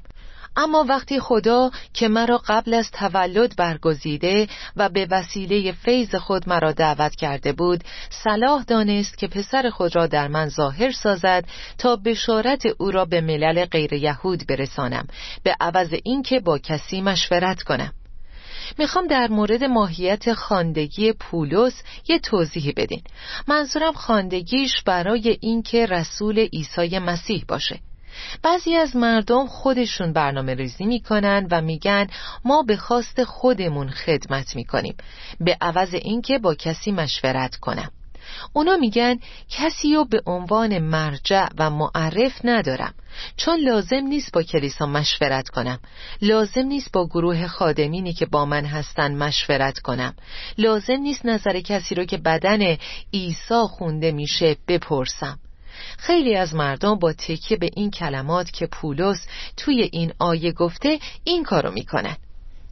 اما 0.58 0.86
وقتی 0.90 1.20
خدا 1.20 1.72
که 1.94 2.08
مرا 2.08 2.42
قبل 2.48 2.74
از 2.74 2.92
تولد 2.92 3.56
برگزیده 3.56 4.48
و 4.76 4.90
به 4.90 5.08
وسیله 5.12 5.72
فیض 5.72 6.16
خود 6.16 6.50
مرا 6.50 6.72
دعوت 6.72 7.16
کرده 7.16 7.54
بود 7.54 7.84
صلاح 8.10 8.64
دانست 8.64 9.18
که 9.18 9.28
پسر 9.28 9.70
خود 9.70 9.96
را 9.96 10.08
در 10.08 10.28
من 10.28 10.50
ظاهر 10.50 10.92
سازد 10.92 11.46
تا 11.78 11.96
بشارت 11.96 12.66
او 12.78 12.92
را 12.92 13.06
به 13.06 13.22
ملل 13.22 13.66
غیر 13.66 13.94
یهود 13.94 14.48
برسانم 14.48 15.08
به 15.44 15.56
عوض 15.60 15.94
اینکه 16.04 16.40
با 16.40 16.58
کسی 16.58 17.02
مشورت 17.02 17.64
کنم. 17.64 17.94
می‌خوام 18.78 19.08
در 19.08 19.28
مورد 19.28 19.64
ماهیت 19.64 20.34
خاندگی 20.34 21.14
پولس 21.14 21.84
یه 22.08 22.20
توضیحی 22.20 22.72
بدین. 22.72 23.02
منظورم 23.48 23.94
خاندگیش 23.94 24.82
برای 24.82 25.38
اینکه 25.42 25.86
رسول 25.86 26.40
عیسی 26.40 27.00
مسیح 27.00 27.46
باشه. 27.48 27.80
بعضی 28.44 28.76
از 28.76 28.96
مردم 28.96 29.48
خودشون 29.48 30.14
برنامه 30.14 30.54
ریزی 30.54 30.86
می‌کنن 30.86 31.48
و 31.52 31.62
میگن 31.62 32.08
ما 32.46 32.64
به 32.64 32.78
خواست 32.78 33.24
خودمون 33.24 33.90
خدمت 33.90 34.56
می‌کنیم. 34.56 34.96
به 35.40 35.58
عوض 35.62 35.94
اینکه 35.94 36.38
با 36.38 36.56
کسی 36.56 36.92
مشورت 36.92 37.56
کنم. 37.56 37.92
اونا 38.54 38.78
میگن 38.78 39.20
کسی 39.50 39.96
رو 39.96 40.06
به 40.06 40.22
عنوان 40.26 40.78
مرجع 40.78 41.48
و 41.58 41.70
معرف 41.70 42.40
ندارم. 42.44 42.94
چون 43.38 43.60
لازم 43.60 43.96
نیست 43.96 44.32
با 44.34 44.44
کلیسا 44.44 44.86
مشورت 44.86 45.50
کنم. 45.50 45.80
لازم 46.22 46.62
نیست 46.62 46.92
با 46.92 47.08
گروه 47.08 47.48
خادمینی 47.48 48.14
که 48.14 48.26
با 48.26 48.46
من 48.46 48.66
هستن 48.66 49.16
مشورت 49.16 49.80
کنم. 49.80 50.14
لازم 50.58 51.00
نیست 51.00 51.26
نظر 51.26 51.60
کسی 51.60 51.96
رو 51.96 52.06
که 52.06 52.18
بدن 52.18 52.78
عیسی 53.14 53.64
خونده 53.70 54.12
میشه 54.12 54.56
بپرسم. 54.68 55.40
خیلی 55.98 56.36
از 56.36 56.56
مردم 56.56 56.96
با 56.96 57.14
تکیه 57.14 57.58
به 57.58 57.70
این 57.76 57.92
کلمات 57.92 58.52
که 58.52 58.68
پولس 58.72 59.28
توی 59.58 59.90
این 59.92 60.14
آیه 60.20 60.52
گفته 60.52 61.00
این 61.24 61.44
کارو 61.44 61.72
می‌کنن. 61.72 62.16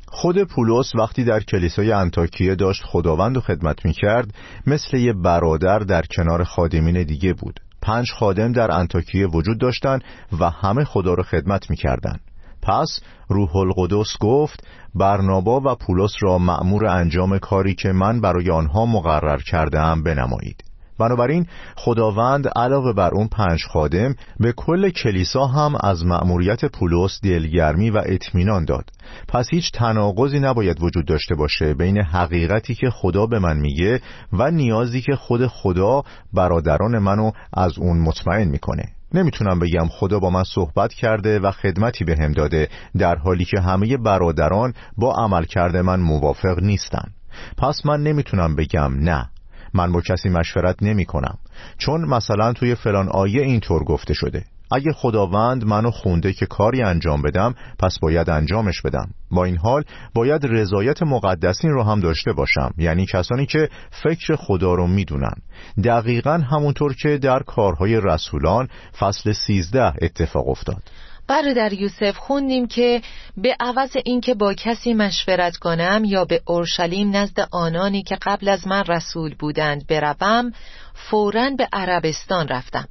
خود 0.08 0.44
پولس 0.44 0.96
وقتی 0.96 1.24
در 1.24 1.40
کلیسای 1.40 1.92
انتاکیه 1.92 2.56
داشت 2.56 2.84
خداوند 2.86 3.38
و 3.38 3.42
خدمت 3.42 3.86
می‌کرد 3.86 4.34
مثل 4.68 4.98
یه 4.98 5.14
برادر 5.14 5.80
در 5.80 6.02
کنار 6.02 6.44
خادمین 6.44 7.04
دیگه 7.04 7.34
بود. 7.34 7.60
پنج 7.82 8.12
خادم 8.12 8.52
در 8.52 8.72
انتاکیه 8.72 9.28
وجود 9.28 9.60
داشتند 9.60 10.04
و 10.40 10.50
همه 10.50 10.84
خدا 10.84 11.14
رو 11.14 11.24
خدمت 11.24 11.70
می‌کردند 11.70 12.22
پس 12.62 13.00
روح 13.30 13.56
القدس 13.56 14.18
گفت 14.20 14.68
برنابا 14.96 15.62
و 15.66 15.76
پولس 15.76 16.12
را 16.22 16.38
مأمور 16.38 16.86
انجام 16.86 17.40
کاری 17.40 17.76
که 17.76 17.92
من 17.92 18.22
برای 18.22 18.52
آنها 18.52 18.86
مقرر 18.86 19.38
کردم 19.38 20.04
بنمایید. 20.04 20.64
بنابراین 21.00 21.48
خداوند 21.76 22.48
علاوه 22.48 22.94
بر 22.94 23.10
اون 23.14 23.28
پنج 23.28 23.64
خادم 23.74 24.16
به 24.40 24.52
کل 24.52 24.90
کلیسا 24.90 25.46
هم 25.46 25.76
از 25.84 26.06
مأموریت 26.06 26.66
پولس 26.66 27.20
دلگرمی 27.24 27.90
و 27.90 28.02
اطمینان 28.06 28.66
داد. 28.66 28.86
پس 29.28 29.48
هیچ 29.52 29.72
تناقضی 29.72 30.40
نباید 30.40 30.84
وجود 30.84 31.06
داشته 31.06 31.36
باشه 31.36 31.74
بین 31.74 31.98
حقیقتی 31.98 32.76
که 32.76 32.90
خدا 32.90 33.26
به 33.26 33.40
من 33.40 33.58
میگه 33.58 34.02
و 34.34 34.52
نیازی 34.52 35.02
که 35.02 35.16
خود 35.16 35.48
خدا 35.48 36.04
برادران 36.34 37.00
منو 37.00 37.32
از 37.54 37.78
اون 37.78 38.00
مطمئن 38.00 38.48
می‌کنه. 38.48 38.84
نمی‌تونم 39.14 39.60
بگم 39.60 39.88
خدا 39.88 40.20
با 40.20 40.30
من 40.30 40.44
صحبت 40.44 40.94
کرده 40.94 41.40
و 41.40 41.52
خدمتی 41.52 42.04
به 42.06 42.16
هم 42.20 42.32
داده 42.32 42.70
در 42.98 43.16
حالی 43.16 43.46
که 43.46 43.60
همه 43.60 43.98
برادران 43.98 44.74
با 44.98 45.16
عمل 45.16 45.44
کرده 45.44 45.82
من 45.82 46.00
موافق 46.00 46.60
نیستن. 46.62 47.12
پس 47.58 47.86
من 47.86 48.04
نمی‌تونم 48.04 48.56
بگم 48.56 48.94
نه. 49.00 49.30
من 49.74 49.92
با 49.92 50.02
کسی 50.02 50.30
مشورت 50.30 50.84
نمی 50.84 51.06
کنم. 51.06 51.38
چون 51.78 52.06
مثلا 52.06 52.54
توی 52.54 52.76
فلان 52.76 53.10
آیه 53.10 53.42
اینطور 53.42 53.84
گفته 53.84 54.14
شده. 54.14 54.44
اگه 54.74 54.92
خداوند 54.94 55.66
منو 55.66 55.92
خونده 55.92 56.34
که 56.34 56.46
کاری 56.46 56.82
انجام 56.82 57.22
بدم 57.22 57.56
پس 57.80 58.00
باید 58.02 58.30
انجامش 58.30 58.82
بدم. 58.82 59.10
با 59.32 59.46
این 59.46 59.58
حال 59.58 59.84
باید 60.14 60.46
رضایت 60.46 61.04
مقدسین 61.04 61.72
رو 61.72 61.84
هم 61.84 62.00
داشته 62.00 62.34
باشم. 62.34 62.74
یعنی 62.78 63.06
کسانی 63.06 63.46
که 63.46 63.70
فکر 64.04 64.36
خدا 64.36 64.74
رو 64.74 64.88
می‌دونن. 64.88 65.36
دقیقا 65.84 66.38
همونطور 66.52 66.94
که 66.94 67.18
در 67.18 67.40
کارهای 67.40 68.02
رسولان 68.04 68.68
فصل 69.00 69.32
سیزده 69.32 69.94
اتفاق 70.02 70.50
افتاد. 70.50 70.84
برادر 71.32 71.74
یوسف 71.74 72.18
خوندیم 72.18 72.68
که 72.68 73.02
به 73.38 73.56
عوض 73.60 73.90
اینکه 74.06 74.34
با 74.34 74.54
کسی 74.54 74.94
مشورت 74.94 75.58
کنم 75.58 76.02
یا 76.06 76.26
به 76.26 76.42
اورشلیم 76.48 77.16
نزد 77.16 77.48
آنانی 77.52 78.04
که 78.04 78.18
قبل 78.22 78.50
از 78.50 78.68
من 78.68 78.84
رسول 78.84 79.36
بودند 79.40 79.88
بروم 79.88 80.52
فورا 80.94 81.50
به 81.58 81.68
عربستان 81.74 82.48
رفتم 82.48 82.88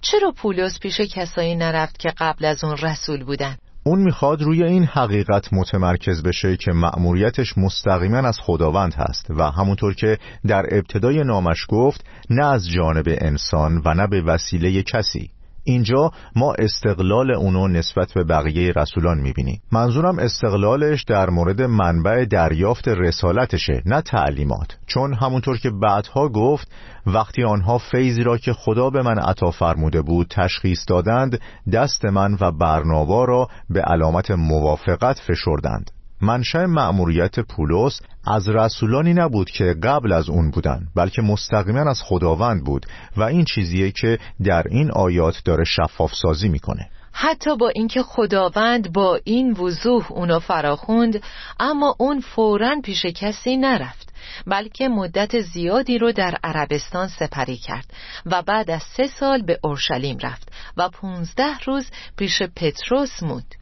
چرا 0.00 0.32
پولس 0.32 0.78
پیش 0.78 1.00
کسایی 1.00 1.54
نرفت 1.54 1.98
که 1.98 2.12
قبل 2.18 2.44
از 2.44 2.64
اون 2.64 2.76
رسول 2.76 3.24
بودن؟ 3.24 3.56
اون 3.84 3.98
می‌خواد 3.98 4.42
روی 4.42 4.64
این 4.64 4.84
حقیقت 4.84 5.52
متمرکز 5.52 6.22
بشه 6.22 6.56
که 6.56 6.72
مأموریتش 6.72 7.58
مستقیما 7.58 8.18
از 8.18 8.38
خداوند 8.40 8.94
هست 8.94 9.30
و 9.30 9.50
همونطور 9.50 9.94
که 9.94 10.18
در 10.46 10.64
ابتدای 10.72 11.24
نامش 11.24 11.66
گفت 11.68 12.04
نه 12.30 12.46
از 12.46 12.68
جانب 12.68 13.04
انسان 13.08 13.82
و 13.84 13.94
نه 13.94 14.06
به 14.06 14.22
وسیله 14.22 14.82
کسی 14.82 15.30
اینجا 15.66 16.10
ما 16.36 16.54
استقلال 16.58 17.30
اونو 17.30 17.68
نسبت 17.68 18.12
به 18.14 18.24
بقیه 18.24 18.72
رسولان 18.76 19.18
می‌بینیم. 19.20 19.60
منظورم 19.72 20.18
استقلالش 20.18 21.04
در 21.04 21.30
مورد 21.30 21.62
منبع 21.62 22.24
دریافت 22.24 22.88
رسالتشه 22.88 23.82
نه 23.86 24.00
تعلیمات. 24.00 24.76
چون 24.86 25.14
همونطور 25.14 25.58
که 25.58 25.70
بعدها 25.70 26.28
گفت 26.28 26.72
وقتی 27.06 27.44
آنها 27.44 27.78
فیضی 27.78 28.22
را 28.22 28.38
که 28.38 28.52
خدا 28.52 28.90
به 28.90 29.02
من 29.02 29.18
عطا 29.18 29.50
فرموده 29.50 30.02
بود 30.02 30.26
تشخیص 30.30 30.84
دادند 30.88 31.40
دست 31.72 32.04
من 32.04 32.36
و 32.40 32.52
برنابا 32.52 33.24
را 33.24 33.48
به 33.70 33.80
علامت 33.80 34.30
موافقت 34.30 35.18
فشردند. 35.18 35.90
منشأ 36.20 36.66
مأموریت 36.66 37.40
پولس 37.40 38.00
از 38.26 38.48
رسولانی 38.48 39.14
نبود 39.14 39.50
که 39.50 39.74
قبل 39.82 40.12
از 40.12 40.28
اون 40.28 40.50
بودن 40.50 40.86
بلکه 40.96 41.22
مستقیما 41.22 41.90
از 41.90 42.02
خداوند 42.02 42.64
بود 42.64 42.86
و 43.16 43.22
این 43.22 43.44
چیزیه 43.44 43.90
که 43.90 44.18
در 44.44 44.62
این 44.70 44.90
آیات 44.90 45.42
داره 45.44 45.64
شفاف 45.64 46.14
سازی 46.14 46.48
می‌کنه. 46.48 46.88
حتی 47.12 47.56
با 47.56 47.68
اینکه 47.68 48.02
خداوند 48.02 48.92
با 48.92 49.20
این 49.24 49.52
وضوح 49.52 50.12
اونو 50.12 50.38
فراخوند 50.38 51.22
اما 51.60 51.96
اون 51.98 52.20
فورا 52.20 52.76
پیش 52.84 53.06
کسی 53.06 53.56
نرفت 53.56 54.12
بلکه 54.46 54.88
مدت 54.88 55.40
زیادی 55.40 55.98
رو 55.98 56.12
در 56.12 56.34
عربستان 56.44 57.08
سپری 57.08 57.56
کرد 57.56 57.92
و 58.26 58.42
بعد 58.42 58.70
از 58.70 58.82
سه 58.82 59.06
سال 59.06 59.42
به 59.42 59.58
اورشلیم 59.62 60.18
رفت 60.22 60.52
و 60.76 60.88
پونزده 60.88 61.58
روز 61.66 61.90
پیش 62.16 62.42
پتروس 62.42 63.22
موند. 63.22 63.54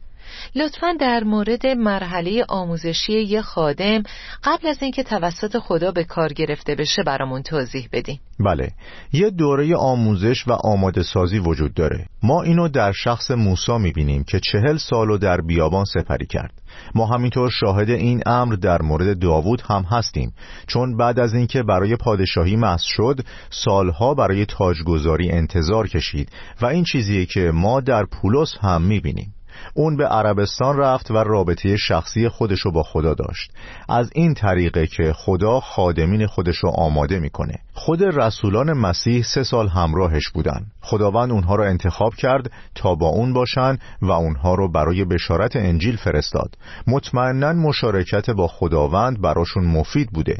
لطفا 0.55 0.93
در 0.99 1.23
مورد 1.23 1.67
مرحله 1.67 2.45
آموزشی 2.49 3.13
یه 3.13 3.41
خادم 3.41 4.03
قبل 4.43 4.67
از 4.67 4.77
اینکه 4.81 5.03
توسط 5.03 5.57
خدا 5.57 5.91
به 5.91 6.03
کار 6.03 6.33
گرفته 6.33 6.75
بشه 6.75 7.03
برامون 7.03 7.41
توضیح 7.41 7.89
بدین. 7.91 8.19
بله 8.39 8.71
یه 9.13 9.29
دوره 9.29 9.75
آموزش 9.75 10.47
و 10.47 10.51
آماده 10.51 11.03
سازی 11.03 11.39
وجود 11.39 11.73
داره. 11.73 12.05
ما 12.23 12.41
اینو 12.41 12.67
در 12.67 12.91
شخص 12.91 13.31
موسا 13.31 13.77
می‌بینیم 13.77 14.23
که 14.23 14.39
چهل 14.39 14.77
سالو 14.77 15.17
در 15.17 15.41
بیابان 15.41 15.85
سپری 15.85 16.25
کرد. 16.25 16.53
ما 16.95 17.05
همینطور 17.05 17.49
شاهد 17.49 17.89
این 17.89 18.21
امر 18.25 18.55
در 18.55 18.81
مورد 18.81 19.19
داوود 19.19 19.61
هم 19.61 19.81
هستیم 19.81 20.33
چون 20.67 20.97
بعد 20.97 21.19
از 21.19 21.33
اینکه 21.33 21.63
برای 21.63 21.95
پادشاهی 21.95 22.55
مست 22.55 22.85
شد 22.87 23.19
سالها 23.49 24.13
برای 24.13 24.45
تاجگذاری 24.45 25.31
انتظار 25.31 25.87
کشید 25.87 26.29
و 26.61 26.65
این 26.65 26.83
چیزیه 26.83 27.25
که 27.25 27.51
ما 27.53 27.81
در 27.81 28.05
پولس 28.05 28.53
هم 28.61 28.81
می‌بینیم. 28.81 29.33
اون 29.73 29.97
به 29.97 30.07
عربستان 30.07 30.77
رفت 30.77 31.11
و 31.11 31.17
رابطه 31.17 31.77
شخصی 31.77 32.29
خودشو 32.29 32.71
با 32.71 32.83
خدا 32.83 33.13
داشت. 33.13 33.51
از 33.89 34.09
این 34.15 34.33
طریقه 34.33 34.87
که 34.87 35.13
خدا 35.13 35.59
خادمین 35.59 36.27
خودشو 36.27 36.67
آماده 36.67 37.19
می‌کنه. 37.19 37.59
خود 37.73 38.03
رسولان 38.03 38.73
مسیح 38.73 39.23
سه 39.23 39.43
سال 39.43 39.67
همراهش 39.67 40.29
بودن. 40.29 40.65
خداوند 40.81 41.31
اونها 41.31 41.55
رو 41.55 41.63
انتخاب 41.63 42.15
کرد 42.15 42.51
تا 42.75 42.95
با 42.95 43.07
اون 43.07 43.33
باشن 43.33 43.77
و 44.01 44.11
اونها 44.11 44.55
رو 44.55 44.71
برای 44.71 45.05
بشارت 45.05 45.55
انجیل 45.55 45.97
فرستاد. 45.97 46.57
مطمئنا 46.87 47.53
مشارکت 47.53 48.29
با 48.29 48.47
خداوند 48.47 49.21
براشون 49.21 49.65
مفید 49.65 50.09
بوده. 50.11 50.37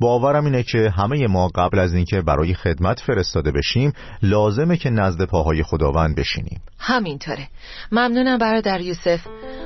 باورم 0.00 0.44
اینه 0.44 0.62
که 0.62 0.90
همه 0.90 1.26
ما 1.26 1.48
قبل 1.48 1.78
از 1.78 1.94
اینکه 1.94 2.20
برای 2.20 2.54
خدمت 2.54 3.00
فرستاده 3.00 3.52
بشیم 3.52 3.92
لازمه 4.22 4.76
که 4.76 4.90
نزد 4.90 5.24
پاهای 5.24 5.62
خداوند 5.62 6.16
بشینیم. 6.16 6.60
همینطوره. 6.78 7.48
ممنونم 7.92 8.38
برادر 8.38 8.80
یوسف. 8.80 9.20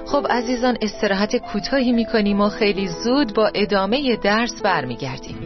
خب 0.06 0.26
عزیزان 0.30 0.76
استراحت 0.82 1.36
کوتاهی 1.36 1.92
می‌کنیم 1.92 2.40
و 2.40 2.48
خیلی 2.48 2.88
زود 2.88 3.34
با 3.34 3.50
ادامه 3.54 4.16
درس 4.22 4.62
برمیگردیم. 4.62 5.36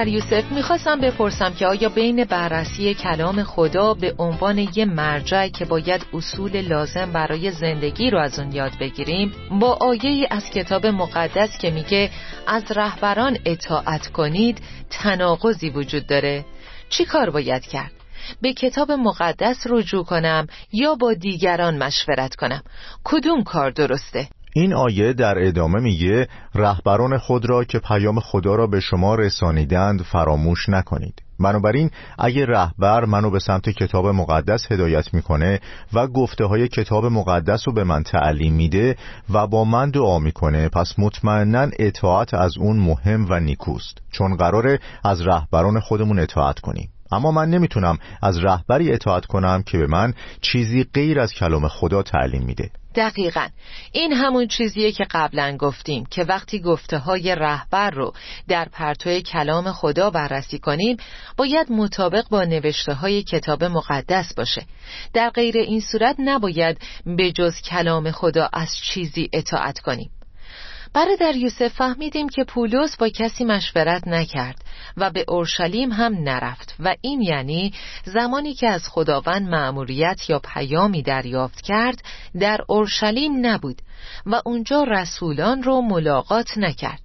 در 0.00 0.08
یوسف 0.08 0.52
می‌خواستم 0.52 1.00
بپرسم 1.00 1.54
که 1.54 1.66
آیا 1.66 1.88
بین 1.88 2.24
بررسی 2.24 2.94
کلام 2.94 3.42
خدا 3.42 3.94
به 3.94 4.14
عنوان 4.18 4.58
یه 4.58 4.84
مرجع 4.84 5.48
که 5.48 5.64
باید 5.64 6.06
اصول 6.14 6.60
لازم 6.60 7.12
برای 7.12 7.50
زندگی 7.50 8.10
رو 8.10 8.18
از 8.18 8.38
اون 8.38 8.52
یاد 8.52 8.72
بگیریم 8.80 9.32
با 9.50 9.78
آیه 9.80 10.26
از 10.30 10.50
کتاب 10.50 10.86
مقدس 10.86 11.58
که 11.58 11.70
میگه 11.70 12.10
از 12.46 12.62
رهبران 12.76 13.38
اطاعت 13.44 14.06
کنید 14.06 14.58
تناقضی 14.90 15.70
وجود 15.70 16.06
داره 16.06 16.44
چی 16.88 17.04
کار 17.04 17.30
باید 17.30 17.62
کرد؟ 17.62 17.92
به 18.42 18.52
کتاب 18.52 18.92
مقدس 18.92 19.66
رجوع 19.70 20.04
کنم 20.04 20.46
یا 20.72 20.94
با 20.94 21.14
دیگران 21.14 21.78
مشورت 21.78 22.34
کنم 22.34 22.62
کدوم 23.04 23.42
کار 23.42 23.70
درسته؟ 23.70 24.28
این 24.54 24.74
آیه 24.74 25.12
در 25.12 25.46
ادامه 25.46 25.80
میگه 25.80 26.28
رهبران 26.54 27.18
خود 27.18 27.50
را 27.50 27.64
که 27.64 27.78
پیام 27.78 28.20
خدا 28.20 28.54
را 28.54 28.66
به 28.66 28.80
شما 28.80 29.14
رسانیدند 29.14 30.02
فراموش 30.02 30.68
نکنید. 30.68 31.22
بنابراین 31.40 31.90
اگه 32.18 32.46
رهبر 32.46 33.04
منو 33.04 33.30
به 33.30 33.38
سمت 33.38 33.68
کتاب 33.68 34.06
مقدس 34.06 34.72
هدایت 34.72 35.14
می‌کنه 35.14 35.60
و 35.92 36.06
گفته 36.06 36.44
های 36.44 36.68
کتاب 36.68 37.06
مقدس 37.06 37.68
رو 37.68 37.74
به 37.74 37.84
من 37.84 38.02
تعلیم 38.02 38.54
میده 38.54 38.96
و 39.32 39.46
با 39.46 39.64
من 39.64 39.90
دعا 39.90 40.18
می‌کنه 40.18 40.68
پس 40.68 40.94
مطمئنا 40.98 41.68
اطاعت 41.78 42.34
از 42.34 42.58
اون 42.58 42.76
مهم 42.76 43.26
و 43.30 43.40
نیکوست. 43.40 43.98
چون 44.12 44.36
قراره 44.36 44.78
از 45.04 45.20
رهبران 45.20 45.80
خودمون 45.80 46.18
اطاعت 46.18 46.60
کنیم. 46.60 46.90
اما 47.12 47.30
من 47.30 47.50
نمی‌تونم 47.50 47.98
از 48.22 48.38
رهبری 48.38 48.92
اطاعت 48.92 49.26
کنم 49.26 49.62
که 49.62 49.78
به 49.78 49.86
من 49.86 50.14
چیزی 50.40 50.84
غیر 50.94 51.20
از 51.20 51.32
کلام 51.32 51.68
خدا 51.68 52.02
تعلیم 52.02 52.42
میده. 52.42 52.70
دقیقا. 52.94 53.46
این 53.92 54.12
همون 54.12 54.46
چیزیه 54.46 54.92
که 54.92 55.06
قبلا 55.10 55.56
گفتیم 55.56 56.06
که 56.06 56.24
وقتی 56.24 56.60
گفته 56.60 56.98
های 56.98 57.34
رهبر 57.34 57.90
رو 57.90 58.12
در 58.48 58.68
پرتو 58.72 59.20
کلام 59.20 59.72
خدا 59.72 60.10
بررسی 60.10 60.58
کنیم 60.58 60.96
باید 61.36 61.72
مطابق 61.72 62.28
با 62.30 62.44
نوشته 62.44 62.94
های 62.94 63.22
کتاب 63.22 63.64
مقدس 63.64 64.34
باشه. 64.34 64.62
در 65.14 65.30
غیر 65.30 65.56
این 65.56 65.80
صورت 65.80 66.16
نباید 66.18 66.78
به 67.06 67.32
جز 67.32 67.60
کلام 67.60 68.10
خدا 68.10 68.48
از 68.52 68.68
چیزی 68.76 69.28
اطاعت 69.32 69.78
کنیم. 69.78 70.10
برادر 70.94 71.36
یوسف 71.36 71.68
فهمیدیم 71.68 72.28
که 72.28 72.44
پولس 72.44 72.96
با 72.96 73.08
کسی 73.08 73.44
مشورت 73.44 74.08
نکرد 74.08 74.64
و 74.96 75.10
به 75.10 75.24
اورشلیم 75.28 75.92
هم 75.92 76.14
نرفت 76.14 76.74
و 76.80 76.94
این 77.00 77.20
یعنی 77.20 77.72
زمانی 78.04 78.54
که 78.54 78.68
از 78.68 78.88
خداوند 78.88 79.48
مأموریت 79.48 80.30
یا 80.30 80.38
پیامی 80.38 81.02
دریافت 81.02 81.60
کرد 81.60 82.02
در 82.40 82.58
اورشلیم 82.68 83.46
نبود 83.46 83.82
و 84.26 84.42
اونجا 84.44 84.82
رسولان 84.84 85.62
رو 85.62 85.80
ملاقات 85.80 86.58
نکرد 86.58 87.00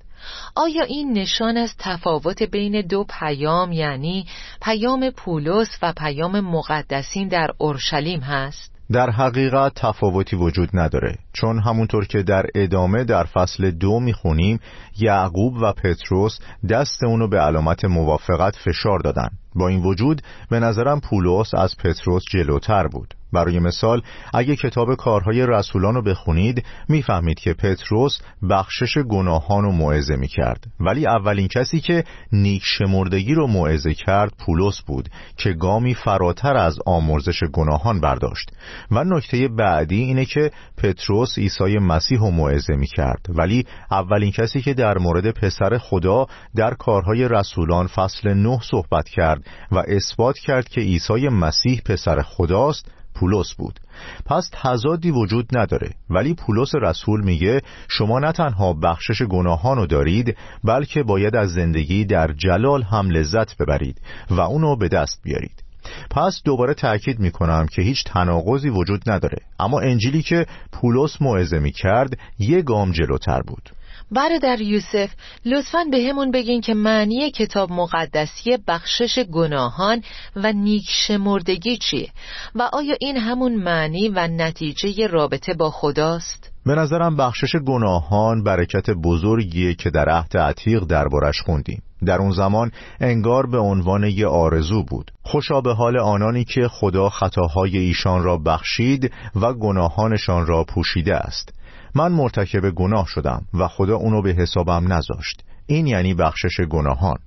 آیا 0.56 0.84
این 0.84 1.14
نشان 1.14 1.58
از 1.58 1.76
تفاوت 1.80 2.44
بین 2.44 2.82
دو 2.82 3.06
پیام 3.20 3.72
یعنی 3.72 4.26
پیام 4.62 5.10
پولس 5.10 5.78
و 5.82 5.94
پیام 5.94 6.40
مقدسین 6.40 7.28
در 7.28 7.52
اورشلیم 7.58 8.20
هست؟ 8.20 8.75
در 8.92 9.10
حقیقت 9.10 9.72
تفاوتی 9.76 10.36
وجود 10.36 10.70
نداره. 10.74 11.16
چون 11.34 11.60
همونطور 11.60 12.06
که 12.06 12.24
در 12.24 12.46
ادامه 12.56 13.04
در 13.04 13.24
فصل 13.24 13.72
دو 13.72 14.00
می‌خونیم 14.00 14.60
یعقوب 14.98 15.54
و 15.62 15.74
پتروس 15.74 16.40
دست 16.70 17.04
اونو 17.04 17.28
به 17.28 17.40
علامت 17.40 17.86
موافقت 17.86 18.56
فشار 18.56 19.00
دادن. 19.00 19.30
با 19.56 19.68
این 19.68 19.84
وجود 19.84 20.22
به 20.50 20.60
نظرم 20.60 21.00
پولس 21.00 21.54
از 21.54 21.78
پتروس 21.78 22.24
جلوتر 22.32 22.88
بود. 22.88 23.14
برای 23.34 23.60
مثال 23.60 24.02
اگه 24.34 24.56
کتاب 24.56 24.96
کارهای 24.96 25.46
رسولان 25.46 25.96
رو 25.96 26.02
بخونید 26.02 26.66
می‌فهمید 26.90 27.40
که 27.40 27.54
پتروس 27.54 28.20
بخشش 28.50 28.98
گناهان 28.98 29.64
رو 29.64 29.72
موعظه 29.72 30.16
می‌کرد. 30.16 30.64
ولی 30.80 31.08
اولین 31.08 31.48
کسی 31.48 31.80
که 31.80 32.04
نیک 32.32 32.62
شمردگی 32.66 33.34
رو 33.34 33.48
موعظه 33.48 33.94
کرد 33.94 34.34
پولس 34.46 34.82
بود 34.82 35.10
که 35.38 35.54
گامی 35.54 35.94
فراتر 35.94 36.58
از 36.58 36.78
آمرزش 36.86 37.44
گناهان 37.54 38.02
برداشت. 38.02 38.52
و 38.92 39.04
نکته 39.04 39.48
بعدی 39.48 40.02
اینه 40.02 40.26
که 40.26 40.52
پتروس 40.78 41.38
عیسی 41.38 41.78
مسیح 41.78 42.20
رو 42.20 42.32
موعظه 42.32 42.76
می‌کرد. 42.76 43.26
ولی 43.30 43.66
اولین 43.92 44.32
کسی 44.32 44.62
که 44.62 44.74
در 44.74 44.98
مورد 44.98 45.32
پسر 45.32 45.78
خدا 45.78 46.26
در 46.56 46.74
کارهای 46.74 47.28
رسولان 47.28 47.88
فصل 47.88 48.34
نه 48.34 48.60
صحبت 48.64 49.10
کرد 49.10 49.45
و 49.72 49.84
اثبات 49.88 50.40
کرد 50.40 50.70
که 50.70 50.82
عیسی 50.82 51.30
مسیح 51.30 51.82
پسر 51.86 52.22
خداست 52.22 52.92
پولس 53.16 53.54
بود. 53.54 53.80
پس 54.26 54.50
تضادی 54.54 55.12
وجود 55.12 55.58
نداره. 55.58 55.90
ولی 56.10 56.34
پولس 56.34 56.76
رسول 56.82 57.24
میگه 57.24 57.62
شما 57.88 58.20
نه 58.20 58.32
تنها 58.32 58.74
بخشش 58.74 59.22
گناهانو 59.22 59.86
دارید 59.86 60.38
بلکه 60.64 61.04
باید 61.04 61.36
از 61.36 61.50
زندگی 61.52 62.06
در 62.06 62.32
جلال 62.32 62.84
هم 62.84 63.10
لذت 63.10 63.58
ببرید 63.58 64.02
و 64.30 64.42
اونو 64.42 64.76
به 64.76 64.88
دست 64.88 65.22
بیارید. 65.24 65.64
پس 66.12 66.42
دوباره 66.46 66.74
تأکید 66.74 67.20
می‌کنم 67.20 67.68
که 67.68 67.82
هیچ 67.82 68.04
تناقضی 68.04 68.70
وجود 68.70 69.10
نداره. 69.10 69.38
اما 69.60 69.80
انجیلی 69.80 70.22
که 70.22 70.46
پولس 70.72 71.22
موعظه 71.22 71.60
می‌کرد 71.60 72.20
یه 72.40 72.62
گام 72.62 72.92
جلوتر 72.92 73.42
بود. 73.42 73.70
برادر 74.12 74.62
یوسف 74.62 75.10
لطفا 75.46 75.84
به 75.92 76.04
همون 76.10 76.32
بگین 76.32 76.62
که 76.62 76.74
معنی 76.74 77.32
کتاب 77.32 77.72
مقدسی 77.72 78.58
بخشش 78.68 79.20
گناهان 79.20 80.02
و 80.36 80.54
نیک 80.54 80.86
شمردگی 80.90 81.78
چیه؟ 81.78 82.10
و 82.56 82.70
آیا 82.74 82.96
این 83.00 83.18
همون 83.18 83.56
معنی 83.56 84.10
و 84.10 84.28
نتیجه 84.28 85.08
رابطه 85.08 85.54
با 85.54 85.70
خداست؟ 85.70 86.52
به 86.66 86.76
نظرم 86.76 87.16
بخشش 87.16 87.56
گناهان 87.68 88.44
برکت 88.44 88.90
بزرگیه 88.90 89.74
که 89.74 89.90
در 89.90 90.10
عهد 90.10 90.38
عتیق 90.38 90.84
دربارش 90.84 91.42
خوندیم. 91.42 91.82
در 92.06 92.18
اون 92.18 92.32
زمان 92.32 92.72
انگار 93.00 93.46
به 93.48 93.58
عنوان 93.58 94.04
یه 94.04 94.28
آرزو 94.28 94.84
بود. 94.84 95.12
خوشا 95.24 95.62
به 95.62 95.74
حال 95.74 95.98
آنانی 95.98 96.44
که 96.44 96.68
خدا 96.68 97.10
خطاهای 97.10 97.78
ایشان 97.78 98.24
را 98.24 98.38
بخشید 98.38 99.12
و 99.36 99.54
گناهانشان 99.54 100.46
را 100.46 100.64
پوشیده 100.64 101.16
است. 101.16 101.54
من 101.96 102.12
مرتکب 102.12 102.70
گناه 102.70 103.06
شدم 103.08 103.42
و 103.54 103.68
خدا 103.68 103.96
اونو 103.96 104.22
به 104.22 104.34
حسابم 104.34 104.94
نذاشت. 104.94 105.44
این 105.66 105.88
یعنی 105.88 106.14
بخشش 106.14 106.62
گناهان. 106.70 107.18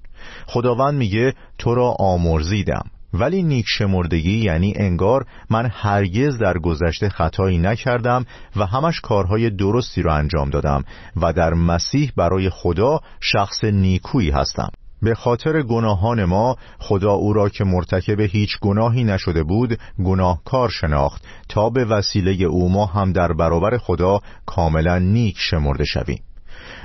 خداوند 0.47 0.95
میگه 0.95 1.35
تو 1.59 1.75
را 1.75 1.95
آمرزیدم. 1.99 2.85
ولی 3.15 3.43
نیک 3.43 3.65
شمردگی 3.69 4.39
یعنی 4.39 4.73
انگار 4.77 5.27
من 5.51 5.71
هرگز 5.73 6.39
در 6.39 6.59
گذشته 6.59 7.09
خطایی 7.09 7.59
نکردم 7.59 8.27
و 8.57 8.67
همش 8.67 9.01
کارهای 9.01 9.51
درستی 9.51 10.03
را 10.03 10.15
انجام 10.15 10.51
دادم 10.51 10.85
و 11.17 11.33
در 11.33 11.55
مسیح 11.55 12.13
برای 12.17 12.51
خدا 12.51 13.01
شخص 13.21 13.65
نیکویی 13.65 14.31
هستم. 14.31 14.71
به 15.03 15.15
خاطر 15.15 15.63
گناهان 15.63 16.25
ما 16.25 16.57
خدا 16.79 17.13
او 17.13 17.33
را 17.33 17.49
که 17.49 17.65
مرتکب 17.65 18.21
هیچ 18.21 18.59
گناهی 18.61 19.05
نشده 19.05 19.43
بود 19.43 19.79
گناهکار 20.05 20.69
شناخت 20.69 21.25
تا 21.49 21.71
به 21.71 21.85
وسیله 21.85 22.45
او 22.45 22.73
ما 22.73 22.87
هم 22.87 23.13
در 23.13 23.33
برابر 23.33 23.79
خدا 23.79 24.21
کاملا 24.47 24.99
نیک 24.99 25.37
شمرده 25.39 25.85
شویم 25.85 26.23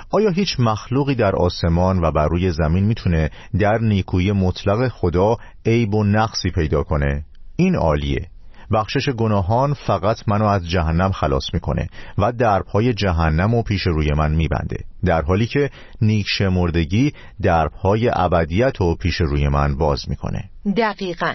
آیا 0.09 0.29
هیچ 0.29 0.59
مخلوقی 0.59 1.15
در 1.15 1.35
آسمان 1.35 1.99
و 2.03 2.11
بر 2.11 2.27
روی 2.27 2.51
زمین 2.51 2.85
می‌تونه 2.85 3.29
در 3.59 3.77
نیکویی 3.77 4.31
مطلق 4.31 4.87
خدا 4.87 5.37
عیب 5.65 5.95
و 5.95 6.03
نقصی 6.03 6.51
پیدا 6.51 6.83
کنه؟ 6.83 7.25
این 7.55 7.75
عالیه 7.75 8.29
بخشش 8.73 9.09
گناهان 9.09 9.73
فقط 9.73 10.17
منو 10.27 10.45
از 10.45 10.69
جهنم 10.69 11.11
خلاص 11.11 11.53
می‌کنه 11.53 11.89
و 12.17 12.31
دربهای 12.31 12.93
جهنم 12.93 13.53
و 13.53 13.63
پیش 13.63 13.81
روی 13.81 14.11
من 14.17 14.31
میبنده 14.31 14.77
در 15.05 15.21
حالی 15.21 15.45
که 15.45 15.69
نیک 16.01 16.25
شمردگی 16.29 17.13
دربهای 17.41 18.11
ابدیت 18.13 18.81
و 18.81 18.95
پیش 18.95 19.15
روی 19.15 19.47
من 19.47 19.77
باز 19.77 20.09
می‌کنه. 20.09 20.49
دقیقا. 20.77 21.33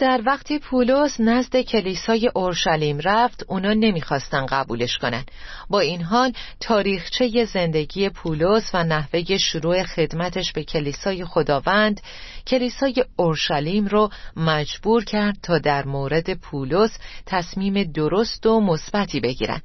در 0.00 0.22
وقتی 0.26 0.58
پولس 0.58 1.20
نزد 1.20 1.60
کلیسای 1.60 2.30
اورشلیم 2.34 2.98
رفت 3.04 3.44
اونا 3.48 3.72
نمی‌خواستن 3.72 4.46
قبولش 4.46 4.98
کنن. 4.98 5.24
با 5.70 5.80
این 5.80 6.02
حال 6.02 6.32
تاریخچه 6.60 7.44
زندگی 7.44 8.08
پولس 8.08 8.70
و 8.74 8.84
نحوه 8.84 9.36
شروع 9.36 9.82
خدمتش 9.82 10.52
به 10.52 10.64
کلیسای 10.64 11.24
خداوند 11.24 12.00
کلیسای 12.46 13.04
اورشلیم 13.16 13.86
رو 13.86 14.10
مجبور 14.36 15.04
کرد 15.04 15.36
تا 15.42 15.58
در 15.58 15.84
مورد 15.84 16.34
پولس 16.34 16.98
تصمیم 17.26 17.82
درست 17.82 18.46
و 18.46 18.60
مثبتی 18.60 19.20
بگیرن. 19.20 19.60